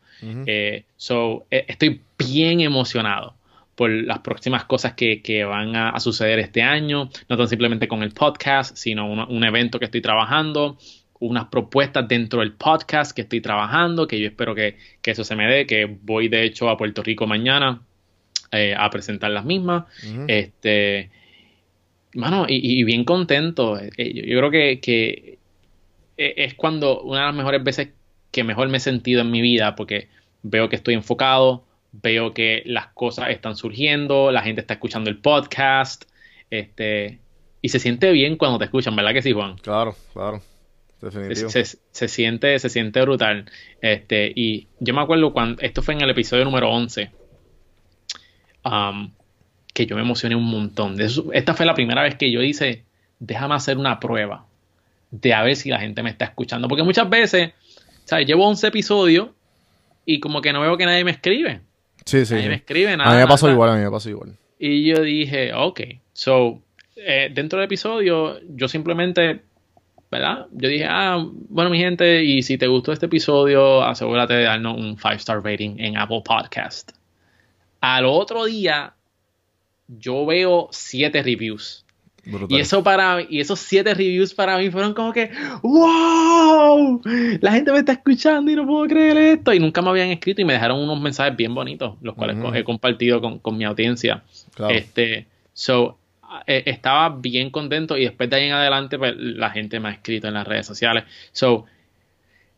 [0.47, 3.35] Eh, so, estoy bien emocionado
[3.75, 7.89] por las próximas cosas que, que van a, a suceder este año, no tan simplemente
[7.89, 10.79] con el podcast, sino un, un evento que estoy trabajando,
[11.21, 15.35] unas propuestas dentro del podcast que estoy trabajando, que yo espero que, que eso se
[15.37, 17.81] me dé, que voy de hecho a Puerto Rico mañana
[18.53, 19.85] eh, a presentar las mismas.
[20.05, 20.25] Ujú.
[20.29, 21.11] Este,
[22.15, 23.79] mano, y, y bien contento.
[23.79, 25.39] Eh, yo, yo creo que, que
[26.17, 27.89] e- es cuando una de las mejores veces
[28.31, 30.09] que mejor me he sentido en mi vida, porque
[30.43, 31.65] veo que estoy enfocado,
[32.03, 36.05] veo que las cosas están surgiendo, la gente está escuchando el podcast,
[36.51, 37.21] este,
[37.63, 39.57] y se siente bien cuando te escuchan, ¿verdad que sí, Juan?
[39.59, 40.43] Claro, claro.
[41.01, 41.51] Definitivo.
[41.51, 43.45] se- se siente, se siente brutal.
[43.83, 47.11] Este, y yo me acuerdo cuando, esto fue en el episodio número 11,
[48.65, 49.11] um,
[49.73, 51.01] que yo me emocioné un montón.
[51.01, 52.85] Eso- esta fue la primera vez que yo hice,
[53.19, 54.47] déjame hacer una prueba
[55.11, 56.69] de a ver si la gente me está escuchando.
[56.69, 57.53] Porque muchas veces,
[58.05, 58.27] ¿sabes?
[58.27, 59.29] Llevo 11 episodios
[60.07, 61.61] y como que no veo que nadie me escribe.
[62.05, 62.35] Sí, sí.
[62.35, 62.49] nadie sí.
[62.51, 63.11] me escribe nada.
[63.11, 63.55] A mí me pasó nada.
[63.55, 64.37] igual, a mí me pasó igual.
[64.59, 65.81] Y yo dije, ok,
[66.13, 66.63] so,
[66.97, 69.43] eh, dentro del episodio, yo simplemente,
[70.11, 70.47] ¿verdad?
[70.53, 74.79] Yo dije, ah, bueno, mi gente, y si te gustó este episodio, asegúrate de darnos
[74.79, 76.93] un 5-star rating en Apple Podcast.
[77.81, 78.95] Al otro día,
[79.89, 81.84] yo veo 7 reviews.
[82.27, 82.59] Brutal.
[82.59, 85.31] Y eso para y esos siete reviews para mí fueron como que
[85.63, 87.03] ¡Wow!
[87.41, 89.53] La gente me está escuchando y no puedo creer esto.
[89.53, 92.65] Y nunca me habían escrito y me dejaron unos mensajes bien bonitos, los cuales he
[92.65, 94.23] compartido con, con mi audiencia.
[94.55, 94.75] Claro.
[94.75, 95.99] Este, so,
[96.47, 99.93] eh, estaba bien contento y después de ahí en adelante pues, la gente me ha
[99.93, 101.05] escrito en las redes sociales.
[101.33, 101.67] So,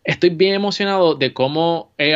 [0.04, 2.14] estoy bien emocionado de cómo he,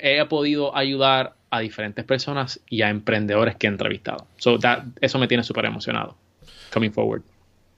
[0.00, 4.26] he podido ayudar a diferentes personas y a emprendedores que he entrevistado.
[4.36, 6.14] So, that- eso me tiene súper emocionado.
[6.72, 7.22] Coming forward.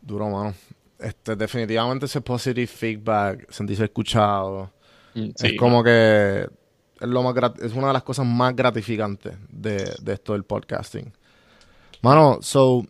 [0.01, 0.55] Duro, mano.
[0.99, 4.70] Este, definitivamente ese positive feedback, sentirse escuchado,
[5.14, 6.49] Mm, es como que
[7.01, 10.45] es, lo más grat- es una de las cosas más gratificantes de, de esto del
[10.45, 11.12] podcasting.
[12.01, 12.82] Mano, so,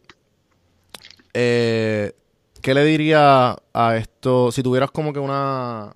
[1.34, 2.12] eh,
[2.61, 4.53] ¿qué le diría a esto?
[4.53, 5.92] Si tuvieras como que una,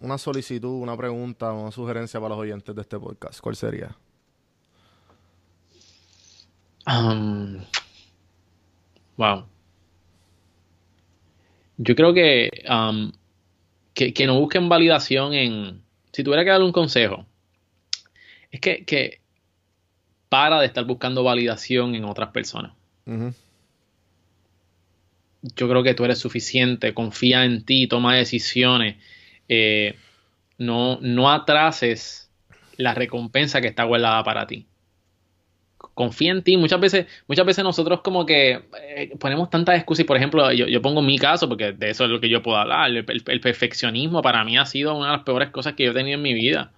[0.00, 3.94] una solicitud, una pregunta, una sugerencia para los oyentes de este podcast, ¿cuál sería?
[6.86, 7.60] Um,
[9.16, 9.46] wow.
[11.78, 13.12] Yo creo que, um,
[13.94, 15.82] que, que no busquen validación en...
[16.12, 17.26] Si tuviera que darle un consejo,
[18.50, 19.20] es que, que
[20.28, 22.72] para de estar buscando validación en otras personas.
[25.42, 28.96] Yo creo que tú eres suficiente, confía en ti, toma decisiones.
[29.48, 29.96] eh,
[30.58, 32.30] no, no atrases
[32.76, 34.66] la recompensa que está guardada para ti.
[35.96, 36.56] Confía en ti.
[36.58, 40.04] Muchas veces, muchas veces nosotros como que eh, ponemos tantas excusas.
[40.04, 42.42] Y por ejemplo, yo, yo pongo mi caso, porque de eso es lo que yo
[42.42, 42.90] puedo hablar.
[42.90, 45.92] El, el- el perfeccionismo para mí ha sido una de las peores cosas que yo
[45.92, 46.70] he tenido en mi vida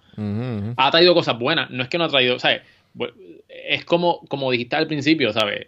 [0.77, 1.69] ha traído cosas buenas.
[1.69, 2.61] No es que no ha traído, ¿sabes?
[3.49, 5.67] Es como, como dijiste al principio, ¿sabes?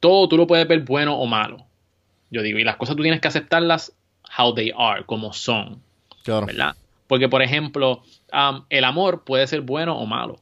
[0.00, 1.64] todo tú lo puedes ver bueno o malo.
[2.30, 3.92] Yo digo, y las cosas tú tienes que aceptarlas
[4.38, 5.82] how they are, como son,
[6.24, 6.46] Claro.
[6.46, 6.74] ¿verdad?
[7.06, 10.40] Porque, por ejemplo, um, el amor puede ser bueno o malo.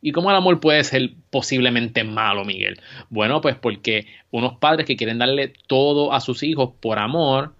[0.00, 2.80] ¿Y cómo el amor puede ser posiblemente malo, Miguel?
[3.10, 7.52] Bueno, pues porque unos padres que quieren darle todo a sus hijos por amor,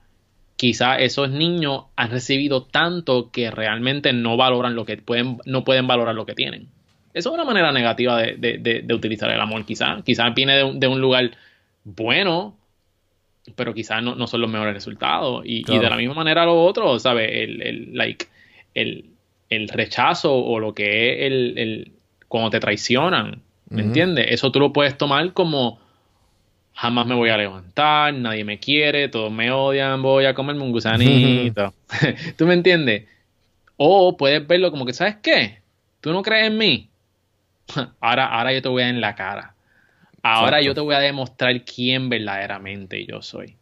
[0.56, 5.86] quizá esos niños han recibido tanto que realmente no valoran lo que pueden, no pueden
[5.86, 6.68] valorar lo que tienen.
[7.14, 10.02] Eso es una manera negativa de, de- de- de utilizar el amor, quizá.
[10.04, 11.32] Quizá viene de un, de un lugar
[11.84, 12.56] bueno,
[13.56, 15.42] pero quizás no, no son los mejores resultados.
[15.44, 17.30] Y, de la misma manera lo otro, ¿sabes?
[17.32, 18.26] El, el, like,
[18.74, 19.06] el,
[19.48, 21.92] el rechazo o lo que es el, el
[22.28, 24.26] cuando te traicionan, ¿me entiendes?
[24.30, 25.80] Eso tú lo puedes tomar como
[26.78, 30.70] jamás me voy a levantar, nadie me quiere, todos me odian, voy a comerme un
[30.70, 31.74] gusanito.
[32.36, 33.06] ¿Tú me entiendes?
[33.76, 35.58] O puedes verlo como que, ¿sabes qué?
[36.00, 36.88] ¿Tú no crees en mí?
[38.00, 39.54] Ahora, ahora yo te voy a dar en la cara.
[40.22, 40.66] Ahora Exacto.
[40.66, 43.56] yo te voy a demostrar quién verdaderamente yo soy.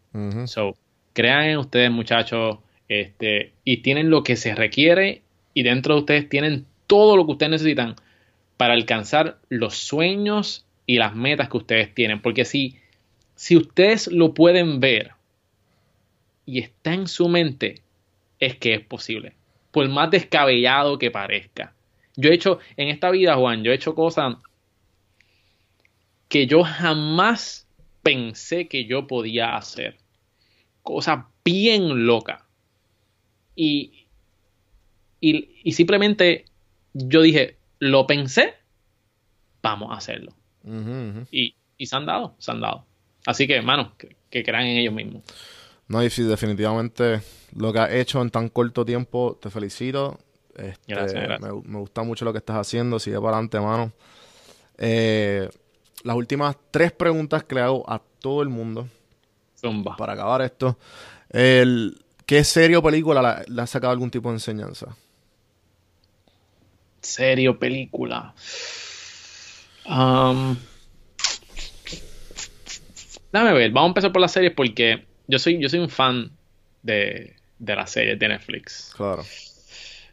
[0.47, 0.77] So,
[1.13, 2.59] crean en ustedes, muchachos,
[2.89, 7.33] este, y tienen lo que se requiere, y dentro de ustedes tienen todo lo que
[7.33, 7.97] ustedes necesitan
[8.57, 12.23] para alcanzar los sueños y las metas que ustedes tienen.
[12.23, 12.77] Porque si,
[13.35, 15.13] si ustedes lo pueden ver
[16.45, 17.83] y está en su mente,
[18.39, 19.35] es que es posible.
[19.71, 21.75] Por más descabellado que parezca.
[22.17, 24.37] Yo he hecho, en esta vida, Juan, yo he hecho cosas
[26.29, 27.69] que yo jamás
[28.03, 29.99] pensé que yo podía hacer.
[30.83, 32.43] Cosas bien locas.
[33.55, 34.07] Y,
[35.21, 36.47] y, y simplemente
[36.95, 38.55] yo dije, lo pensé,
[39.63, 40.33] vamos a hacerlo.
[41.31, 42.87] Y, y se han dado, se han dado.
[43.27, 45.23] Así que, hermano, que, que crean en ellos mismos.
[45.89, 47.21] No, y sí, definitivamente
[47.55, 50.19] lo que has hecho en tan corto tiempo, te felicito.
[50.57, 51.41] Este, Gracias, gracias.
[51.41, 53.93] Me, me gusta mucho lo que estás haciendo, sigue para adelante, mano.
[54.79, 55.49] Eh,
[56.03, 58.89] las últimas tres preguntas que le hago a todo el mundo
[59.61, 59.97] Zumba.
[59.97, 60.79] para acabar esto.
[61.31, 64.97] El, ¿Qué serie o película la- le ha sacado algún tipo de enseñanza?
[67.07, 68.35] Serio, película.
[69.87, 70.57] Um,
[73.33, 76.31] dame ver, vamos a empezar por las series porque yo soy, yo soy un fan
[76.83, 78.93] de, de las series de Netflix.
[78.97, 79.25] Claro.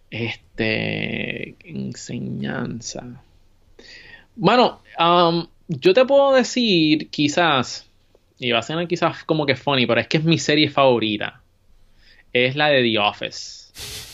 [0.10, 3.04] Este, enseñanza.
[4.36, 7.88] Bueno, um, yo te puedo decir quizás,
[8.38, 11.42] y va a ser quizás como que funny, pero es que es mi serie favorita.
[12.32, 14.13] Es la de The Office.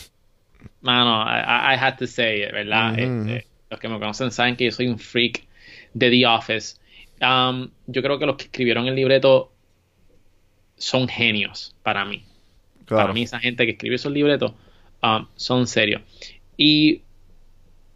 [0.82, 2.97] Mano, I, I- had to say it, ¿verdad?
[2.97, 5.45] Este, los que me conocen saben que yo soy un freak
[5.93, 6.77] de The Office.
[7.21, 9.51] Um, yo creo que los que escribieron el libreto
[10.77, 12.23] son genios para mí.
[12.86, 13.03] Claro.
[13.03, 14.53] Para mí, esa gente que escribe esos libretos
[15.03, 16.01] um, son serios.
[16.55, 17.01] Y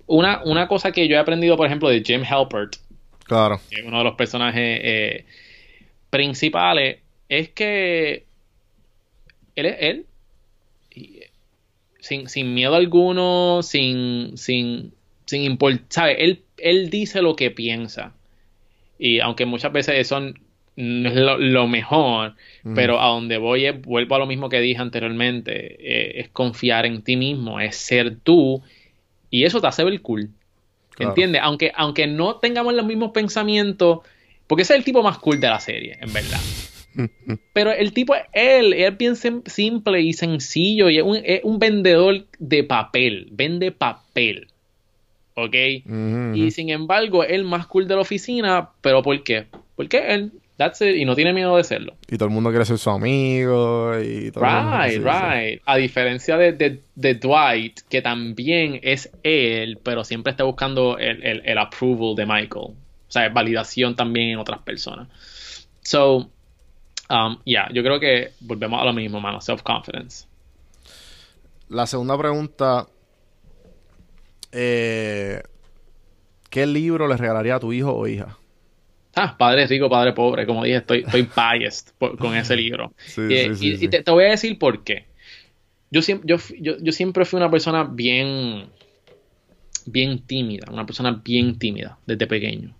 [0.05, 2.75] una, una cosa que yo he aprendido, por ejemplo, de Jim Halpert,
[3.23, 3.61] Claro.
[3.69, 5.25] que es uno de los personajes eh,
[6.09, 6.97] principales,
[7.29, 8.25] es que
[9.55, 10.05] él es él.
[12.03, 14.91] Sin, sin miedo alguno, sin, sin,
[15.25, 16.09] sin importar.
[16.09, 18.13] Él, él dice lo que piensa.
[18.99, 20.19] Y aunque muchas veces eso
[20.75, 22.35] no es lo, lo mejor,
[22.75, 26.85] pero a donde voy es, vuelvo a lo mismo que dije anteriormente, eh, es confiar
[26.85, 28.61] en ti mismo, es ser tú,
[29.29, 30.29] y eso te hace ver cool.
[30.89, 31.11] Claro.
[31.11, 31.41] ¿Entiendes?
[31.41, 33.99] Aunque, aunque no tengamos los mismos pensamientos,
[34.45, 36.41] porque ese es el tipo más cool de la serie, en verdad.
[37.53, 41.41] Pero el tipo es él, es bien sim- simple y sencillo, y es un, es
[41.43, 44.47] un vendedor de papel, vende papel.
[45.35, 45.55] ¿Ok?
[46.35, 49.47] Y sin embargo, es el más cool de la oficina, pero ¿por qué?
[49.75, 51.95] Porque él, that's it, y no tiene miedo de serlo.
[52.07, 54.45] Y todo el mundo quiere ser su amigo y todo.
[54.45, 55.01] el mundo- Right,
[55.51, 55.61] right.
[55.65, 61.23] A diferencia de, de- de Dwight, que también es él, pero siempre está buscando el,
[61.23, 62.65] el, el approval de Michael.
[62.75, 65.07] O sea, validación también en otras personas.
[65.81, 66.29] So,
[67.14, 69.39] um, yeah, yo creo que volvemos a lo mismo, mano.
[69.39, 70.26] Self-confidence.
[71.70, 72.88] La segunda pregunta.
[74.51, 75.41] eh,
[76.49, 78.38] ¿Qué libro le regalaría a tu hijo o hija?
[79.16, 80.45] Ah, padre rico, padre pobre.
[80.45, 82.93] Como dije, estoy, estoy biased por- con ese libro.
[83.05, 85.05] Sí, y sí, sí, y- te, te voy a decir por qué.
[85.91, 88.68] Yo, siempre yo, fui- yo, yo siempre fui una persona bien,
[89.86, 92.76] bien tímida, una persona bien tímida desde pequeño.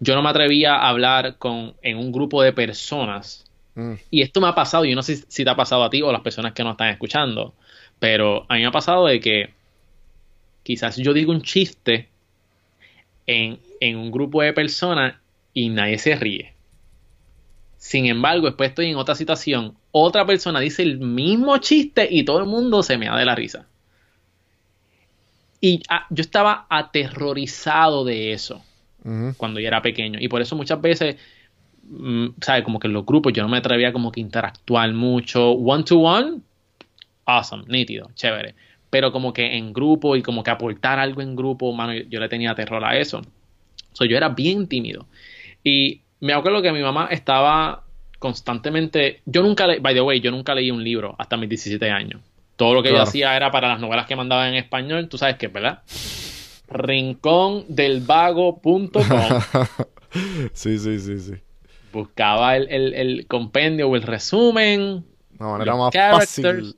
[0.00, 3.45] Yo no me atrevía a hablar con, en un grupo de personas.
[3.76, 6.02] Mm, Y esto me ha pasado, yo no sé si te ha pasado a ti
[6.02, 7.54] o a las personas que nos están escuchando,
[8.00, 9.54] pero a mí me ha pasado de que
[10.64, 12.08] quizás yo digo un chiste
[13.26, 15.14] en, en un grupo de personas
[15.54, 16.54] y nadie se ríe.
[17.78, 22.38] Sin embargo, después estoy en otra situación, otra persona dice el mismo chiste y todo
[22.40, 23.66] el mundo se me da de la risa.
[25.60, 28.62] Y ah, yo estaba aterrorizado de eso
[29.36, 30.18] cuando yo era pequeño.
[30.20, 31.16] Y por eso muchas veces
[32.40, 32.64] ¿sabes?
[32.64, 35.50] Como que en los grupos yo no me atrevía como que interactuar mucho.
[35.52, 36.40] One to one,
[37.24, 38.54] awesome, nítido, chévere.
[38.90, 42.20] Pero como que en grupo y como que aportar algo en grupo, mano, yo, yo
[42.20, 43.22] le tenía terror a eso.
[43.92, 45.06] So, yo era bien tímido.
[45.64, 47.84] Y me acuerdo que mi mamá estaba
[48.18, 49.20] constantemente.
[49.26, 52.20] Yo nunca leí, by the way, yo nunca leí un libro hasta mis 17 años.
[52.56, 53.08] Todo lo que yo Claro.
[53.08, 55.82] hacía era para las novelas que mandaba en español, tú sabes qué, ¿verdad?
[56.68, 58.92] Rincondelvago.com
[60.52, 61.32] sí, sí, sí, sí.
[61.96, 65.04] Buscaba el, el- el compendio o el resumen
[65.38, 66.76] La manera más fácil.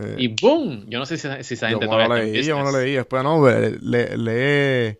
[0.00, 0.86] Eh, y ¡boom!
[0.88, 2.56] Yo no sé si, si esa yo gente me todavía lo está en leí, yo
[2.58, 2.82] business.
[2.82, 2.92] leí.
[2.94, 4.98] Después no, le, le- lee.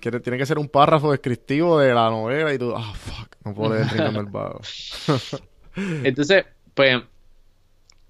[0.00, 3.54] quiere- tiene que ser un párrafo descriptivo de la novela y tú, ah, fuck, no
[3.54, 4.60] puedo leer el Rincón del Vago.
[6.04, 7.00] Entonces, pues,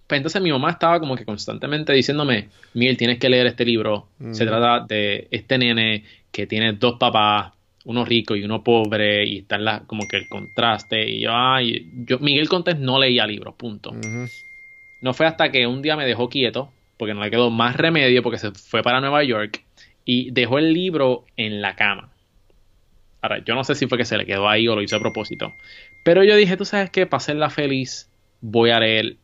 [0.07, 4.09] pues entonces mi mamá estaba como que constantemente diciéndome, Miguel, tienes que leer este libro.
[4.33, 7.53] Se trata de este nene que tiene dos papás,
[7.85, 11.09] uno rico y uno pobre, y está la, como que el contraste.
[11.11, 13.93] Y yo, ay, yo, Miguel Contés no leía libros, punto.
[15.01, 18.23] No fue hasta que un día me dejó quieto, porque no le quedó más remedio,
[18.23, 19.65] porque se fue para Nueva York,
[20.05, 22.11] y dejó el libro en la cama.
[23.21, 25.01] Ahora, yo no sé si fue que se le quedó ahí o lo hizo a
[25.01, 25.53] propósito.
[26.05, 28.11] Pero yo dije, tú sabes qué, para hacerla feliz,
[28.41, 29.17] voy a leer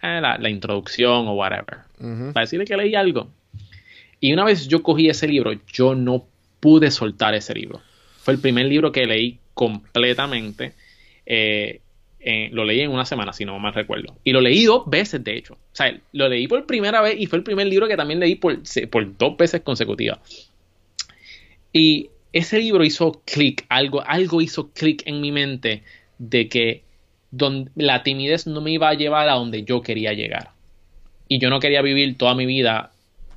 [0.00, 1.78] eh, la, la introducción o whatever.
[2.32, 3.30] Para decirle que leí algo.
[4.20, 6.24] Y una vez yo cogí ese libro, yo no
[6.60, 7.80] pude soltar ese libro.
[8.22, 10.72] Fue el primer libro que leí completamente.
[11.26, 11.80] Eh,
[12.52, 14.16] lo leí en una semana, si no mal recuerdo.
[14.22, 15.54] Y lo leí dos veces, de hecho.
[15.54, 18.36] O sea, lo leí por primera vez y fue el primer libro que también leí
[18.36, 18.58] por,
[18.90, 20.20] por dos veces consecutivas.
[21.72, 25.82] Y ese libro hizo clic, algo, algo hizo clic en mi mente
[26.18, 26.82] de que
[27.30, 30.50] don- la timidez no me iba a llevar a donde yo quería llegar.
[31.28, 32.92] Y yo no quería vivir toda mi vida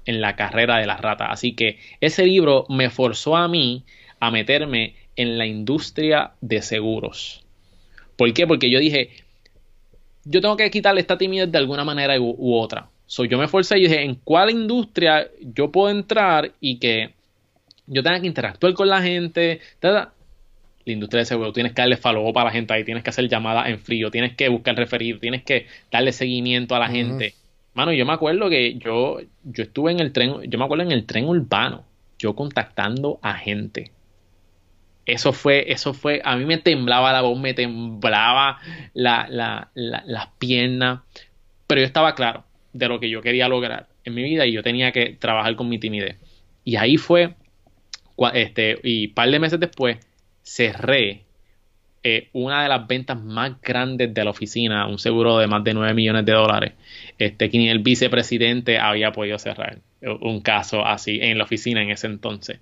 [0.05, 1.31] en la carrera de la rata.
[1.31, 3.83] Así que ese libro me forzó a mí
[4.19, 7.43] a meterme en la industria de seguros.
[8.15, 8.47] ¿Por qué?
[8.47, 9.09] Porque yo dije,
[10.23, 12.89] yo tengo que quitarle esta timidez de alguna manera u, u otra.
[13.07, 17.11] So, yo me forcé y dije, ¿en cuál industria yo puedo entrar y que
[17.85, 19.61] yo tenga que interactuar con la gente?
[19.79, 20.11] Ta, ta.
[20.85, 23.09] La industria de seguro, tienes que darle follow up a la gente ahí, tienes que
[23.09, 27.33] hacer llamadas en frío, tienes que buscar referido, tienes que darle seguimiento a la gente.
[27.73, 30.91] Mano, yo me acuerdo que yo, yo estuve en el tren, yo me acuerdo en
[30.91, 31.83] el tren urbano,
[32.19, 33.91] yo contactando a gente.
[35.05, 38.57] Eso fue, eso fue, a mí me temblaba la voz, me temblaba
[38.93, 41.01] la, la, la- las piernas,
[41.67, 42.43] pero yo estaba claro
[42.73, 45.69] de lo que yo quería lograr en mi vida y yo tenía que trabajar con
[45.69, 46.17] mi timidez.
[46.63, 47.35] Y ahí fue,
[48.33, 49.97] este, y par de meses después,
[50.43, 51.23] cerré
[52.03, 55.73] eh, una de las ventas más grandes de la oficina, un seguro de más de
[55.73, 56.73] 9 millones de dólares,
[57.17, 59.79] este, que ni el vicepresidente había podido cerrar
[60.21, 62.59] un caso así en la oficina en ese entonces.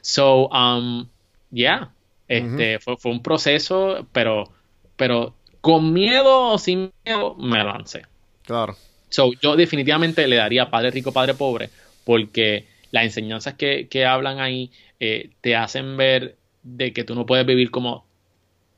[0.00, 1.08] So, um,
[1.50, 1.92] yeah,
[2.28, 4.50] este, fue, fue un proceso, pero,
[4.96, 8.02] pero con miedo o sin miedo me lancé.
[8.42, 8.76] Claro.
[9.08, 11.70] So, yo definitivamente le daría Padre Rico, Padre Pobre,
[12.04, 14.70] porque las enseñanzas que, que hablan ahí
[15.00, 18.06] eh, te hacen ver de que tú no puedes vivir como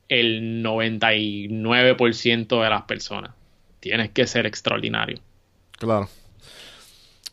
[0.08, 3.32] el 99% de las personas.
[3.80, 5.20] Tienes que ser extraordinario.
[5.72, 6.08] Claro.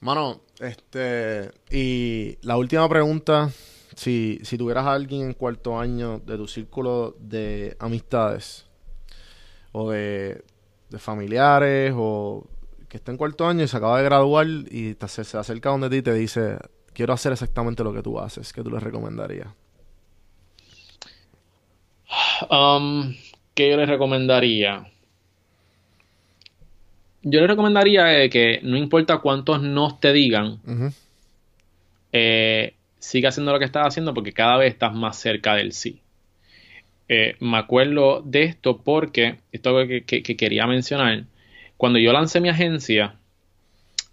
[0.01, 1.51] Mano, este.
[1.71, 3.51] Y la última pregunta:
[3.95, 8.65] si, si tuvieras a alguien en cuarto año de tu círculo de amistades,
[9.71, 10.43] o de,
[10.89, 12.45] de familiares, o
[12.89, 15.69] que está en cuarto año y se acaba de graduar y te, ace- se acerca
[15.69, 16.57] donde ti y te dice:
[16.93, 19.47] Quiero hacer exactamente lo que tú haces, ¿qué tú le recomendarías?
[22.49, 23.15] Um,
[23.55, 24.85] ¿Qué yo les recomendaría?
[27.23, 30.59] Yo les recomendaría eh, que no importa cuántos nos te digan,
[32.11, 32.73] eh,
[33.03, 35.99] siga haciendo lo que estás haciendo porque cada vez estás más cerca del sí.
[37.09, 41.25] Eh, me acuerdo de esto porque esto que, que- que quería mencionar.
[41.75, 43.15] Cuando yo lancé mi agencia,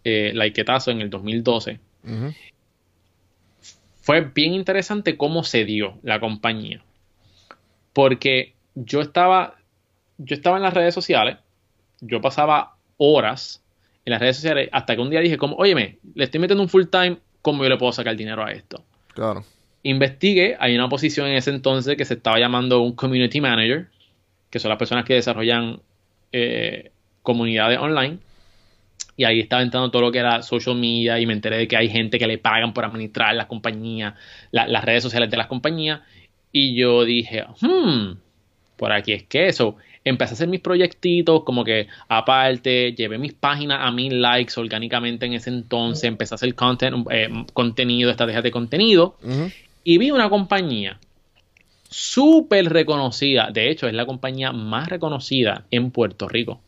[0.03, 2.35] eh, Laiquetazo, en el 2012, Ujú.
[4.01, 6.83] fue bien interesante cómo se dio la compañía.
[7.93, 9.55] Porque yo estaba,
[10.19, 11.37] yo estaba en las redes sociales,
[12.01, 13.63] yo pasaba horas
[14.05, 16.69] en las redes sociales hasta que un día dije como, óyeme, le estoy metiendo un
[16.69, 18.85] full time, ¿cómo yo le puedo sacar dinero a esto?
[19.15, 19.45] Claro.
[19.83, 23.87] Investigué, hay una posición en ese entonces que se estaba llamando un community manager,
[24.51, 25.81] que son las personas que desarrollan
[26.33, 26.91] eh,
[27.23, 28.19] comunidades online.
[29.17, 31.77] Y ahí estaba entrando todo lo que era social media y me enteré de que
[31.77, 34.15] hay gente que le pagan por administrar las compañías,
[34.51, 36.01] la- las redes sociales de las compañías.
[36.53, 38.13] Y yo dije, hmm,
[38.77, 39.77] por aquí es que eso.
[40.11, 45.27] Empecé a hacer mis proyectitos como que aparte, llevé mis páginas a mil likes orgánicamente
[45.27, 49.17] en ese entonces, empecé a hacer content, eh, contenido, estrategias de contenido
[49.85, 50.99] y vi una compañía
[51.89, 53.51] súper reconocida.
[53.53, 56.61] De hecho, es la compañía más reconocida en Puerto Rico.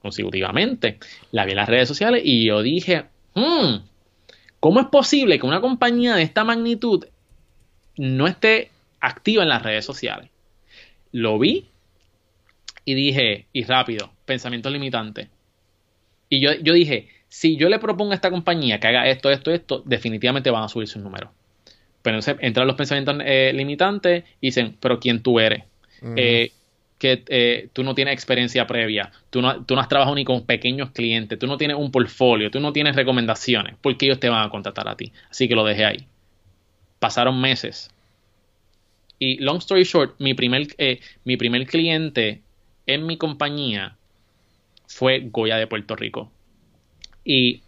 [0.00, 0.98] Consecutivamente.
[1.32, 3.78] La vi en las redes sociales y yo dije, "Hmm,
[4.60, 7.04] ¿cómo es posible que una compañía de esta magnitud
[7.96, 8.70] no esté
[9.00, 10.30] activa en las redes sociales?
[11.10, 11.66] Lo vi
[12.86, 15.28] y dije, y rápido, pensamiento limitante.
[16.30, 19.50] Y yo, yo dije, si yo le propongo a esta compañía que haga esto, esto,
[19.50, 21.30] esto, definitivamente van a subir sus números.
[22.00, 25.64] Pero entonces entran los pensamientos eh, limitantes y dicen, pero ¿quién tú eres?
[26.16, 26.52] Eh,
[26.98, 30.46] que eh, tú no tienes experiencia previa, tú no, tú no has trabajado ni con
[30.46, 34.28] pequeños clientes, tú no tienes un portfolio, tú no tienes recomendaciones, ¿por qué ellos te
[34.28, 35.12] van a contratar a ti?
[35.28, 36.06] Así que lo dejé ahí.
[37.00, 37.90] Pasaron meses.
[39.18, 42.42] Y long story short, mi primer, eh, mi primer cliente
[42.86, 43.96] en mi compañía
[44.86, 46.30] fue Goya de Puerto Rico.
[47.24, 47.62] Y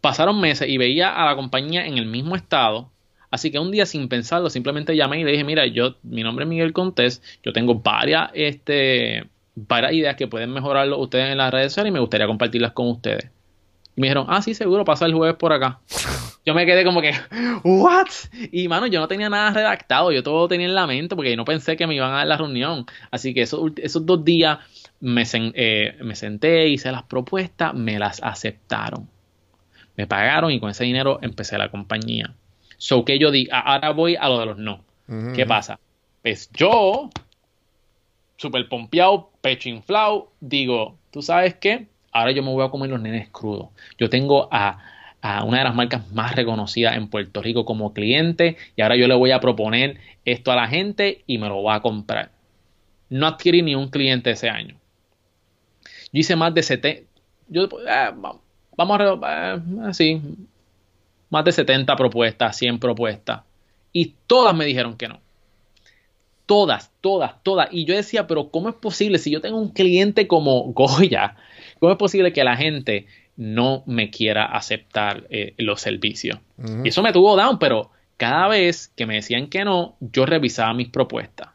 [0.00, 2.90] pasaron meses y veía a la compañía en el mismo estado.
[3.30, 6.44] Así que un día sin pensarlo, simplemente llamé y le dije, mira, yo, mi nombre
[6.44, 11.52] es Miguel Contés, yo tengo varias, este, varias ideas que pueden mejorarlo ustedes en las
[11.52, 13.30] redes sociales y me gustaría compartirlas con ustedes.
[13.96, 15.78] Y me dijeron, ah, sí, seguro, pasa el jueves por acá.
[16.44, 17.12] Yo me quedé como que,
[17.62, 18.08] ¿what?
[18.52, 21.44] Y mano, yo no tenía nada redactado, yo todo tenía en la mente porque no
[21.44, 22.86] pensé que me iban a dar la reunión.
[23.10, 24.58] Así que esos, esos dos días
[25.00, 29.08] me, sen- eh, me senté, hice las propuestas, me las aceptaron.
[29.96, 32.34] Me pagaron y con ese dinero empecé la compañía.
[32.76, 34.84] So que yo di, ahora voy a lo de los no.
[35.34, 35.78] ¿Qué pasa?
[36.22, 37.10] Pues yo,
[38.36, 41.86] super pompeado, pecho inflado, digo, ¿tú sabes qué?
[42.14, 43.68] Ahora yo me voy a comer los nenes crudos.
[43.98, 44.78] Yo tengo a,
[45.22, 49.08] a una de las marcas más reconocidas en Puerto Rico como cliente y ahora yo
[49.08, 52.32] le voy a proponer esto a la gente y me lo va a comprar.
[53.10, 54.76] No adquirí ni un cliente ese año.
[56.12, 57.08] Yo hice más de 70,
[57.48, 58.40] yo, eh, va-
[58.76, 60.20] vamos a, re- eh, así,
[61.30, 63.42] más de 70 propuestas, 100 propuestas.
[63.92, 65.20] Y todas me dijeron que no.
[66.46, 67.68] Todas, todas, todas.
[67.72, 71.36] Y yo decía, pero ¿cómo es posible si yo tengo un cliente como Goya?
[71.84, 73.04] ¿Cómo es posible que la gente
[73.36, 76.38] no me quiera aceptar eh, los servicios?
[76.82, 80.72] Y eso me tuvo down, pero cada vez que me decían que no, yo revisaba
[80.72, 81.50] mis propuestas.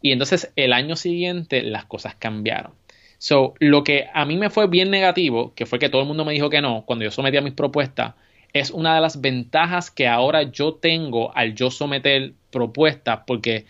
[0.00, 2.70] Y entonces el año siguiente las cosas cambiaron.
[3.18, 6.24] So, lo que a mí me fue bien negativo, que fue que todo el mundo
[6.24, 8.14] me dijo que no cuando yo sometía mis propuestas,
[8.52, 13.66] es una de las ventajas que ahora yo tengo al yo someter propuestas, porque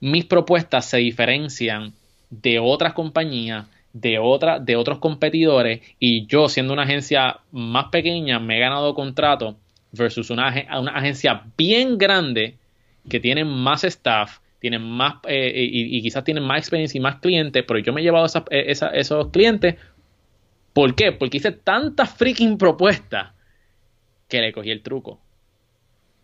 [0.00, 1.92] mis propuestas se diferencian
[2.30, 8.38] de otras compañías, de, otra- de otros competidores, y yo siendo una agencia más pequeña
[8.38, 9.56] me he ganado contrato
[9.92, 12.56] versus una, ag- una agencia bien grande
[13.08, 17.16] que tienen más staff, tienen más eh, y, y quizás tienen más experiencia y más
[17.16, 19.76] clientes, pero yo me he llevado esas- eh, esa- esos clientes.
[20.72, 21.10] ¿Por qué?
[21.10, 23.30] Porque hice tantas freaking propuestas
[24.28, 25.20] que le cogí el truco.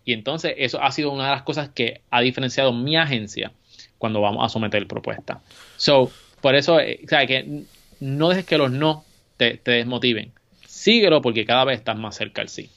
[0.04, 3.50] Y entonces eso ha sido una de las cosas que ha diferenciado mi agencia
[3.98, 5.38] cuando vamos a someter propuestas.
[5.76, 7.64] So, por eso, eh, o sea, que
[8.00, 9.04] no dejes que los no
[9.36, 10.32] te, te desmotiven.
[10.66, 12.70] Síguelo porque cada vez estás más cerca al sí.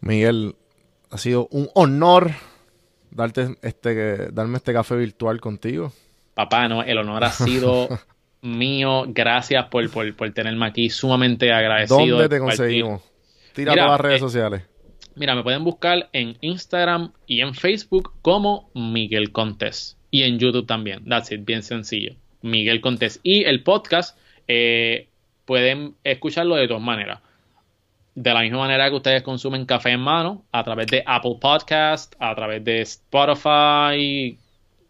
[0.00, 0.54] Miguel,
[1.10, 2.32] ha sido un honor
[3.10, 5.92] darte este, darme este café virtual contigo.
[6.34, 7.88] Papá, no, el honor ha sido
[8.42, 9.04] mío.
[9.08, 10.90] Gracias por, por, por tenerme aquí.
[10.90, 11.98] Sumamente agradecido.
[11.98, 13.02] ¿Dónde de te conseguimos?
[13.54, 14.62] Tira Mira, todas las redes eh, sociales.
[15.16, 19.96] Mira, me pueden buscar en Instagram y en Facebook como Miguel Contés.
[20.10, 21.04] Y en YouTube también.
[21.06, 22.14] That's it, bien sencillo.
[22.42, 23.20] Miguel Contés.
[23.22, 25.08] Y el podcast eh,
[25.44, 27.20] pueden escucharlo de dos maneras.
[28.14, 32.14] De la misma manera que ustedes consumen café en mano, a través de Apple Podcast,
[32.18, 34.36] a través de Spotify,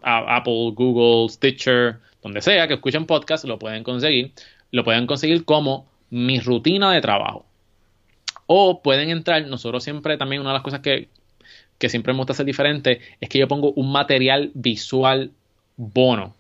[0.03, 4.33] Apple, Google, Stitcher, donde sea que escuchen podcast, lo pueden conseguir.
[4.71, 7.45] Lo pueden conseguir como mi rutina de trabajo.
[8.47, 11.09] O pueden entrar, nosotros siempre también una de las cosas que,
[11.79, 15.33] que siempre me gusta hacer diferente es que yo pongo un material visual
[15.77, 16.38] bono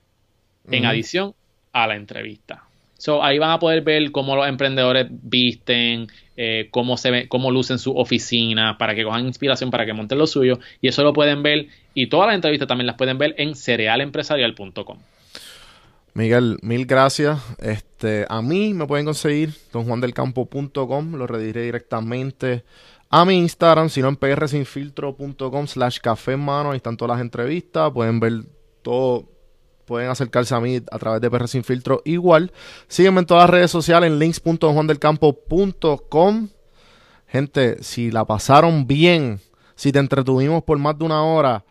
[0.70, 1.34] en adición
[1.72, 2.64] a la entrevista.
[2.98, 7.52] So, ahí van a poder ver cómo los emprendedores visten, eh, cómo se ve, cómo
[7.52, 10.58] lucen su oficina, para que cojan inspiración, para que monten lo suyo.
[10.80, 11.68] Y eso lo pueden ver.
[11.94, 14.98] Y todas las entrevistas también las pueden ver en cerealempresarial.com.
[16.14, 17.38] Miguel, mil gracias.
[17.60, 22.64] Este, a mí me pueden conseguir donjuandelcampo.com, lo rediré directamente
[23.10, 27.92] a mi Instagram, sino en prsinfiltro.com slash café en mano, ahí están todas las entrevistas,
[27.92, 28.32] pueden ver
[28.82, 29.28] todo,
[29.88, 32.52] pueden acercarse a mí a través de PR Sin Filtro igual.
[32.86, 36.48] Sígueme en todas las redes sociales en links.donjuandelcampo.com.
[37.26, 39.40] Gente, si la pasaron bien,
[39.74, 41.64] si te entretuvimos por más de una hora,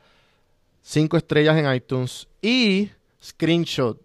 [0.81, 2.91] cinco estrellas en iTunes y
[3.23, 3.99] screenshot.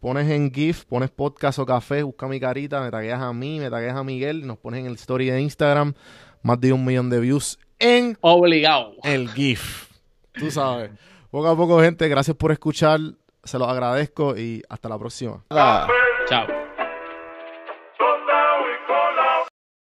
[0.00, 3.70] Pones en GIF, pones podcast o café, busca mi carita, me tagueas a mí, me
[3.70, 5.94] tagueas a Miguel, nos pones en el story de Instagram,
[6.42, 8.94] más de un millón de views en Obligado.
[9.02, 9.90] el GIF.
[10.32, 10.90] Tú sabes.
[11.30, 13.00] Poco a poco, gente, gracias por escuchar.
[13.46, 15.42] Se los agradezco y hasta la próxima.
[16.28, 16.65] Chao.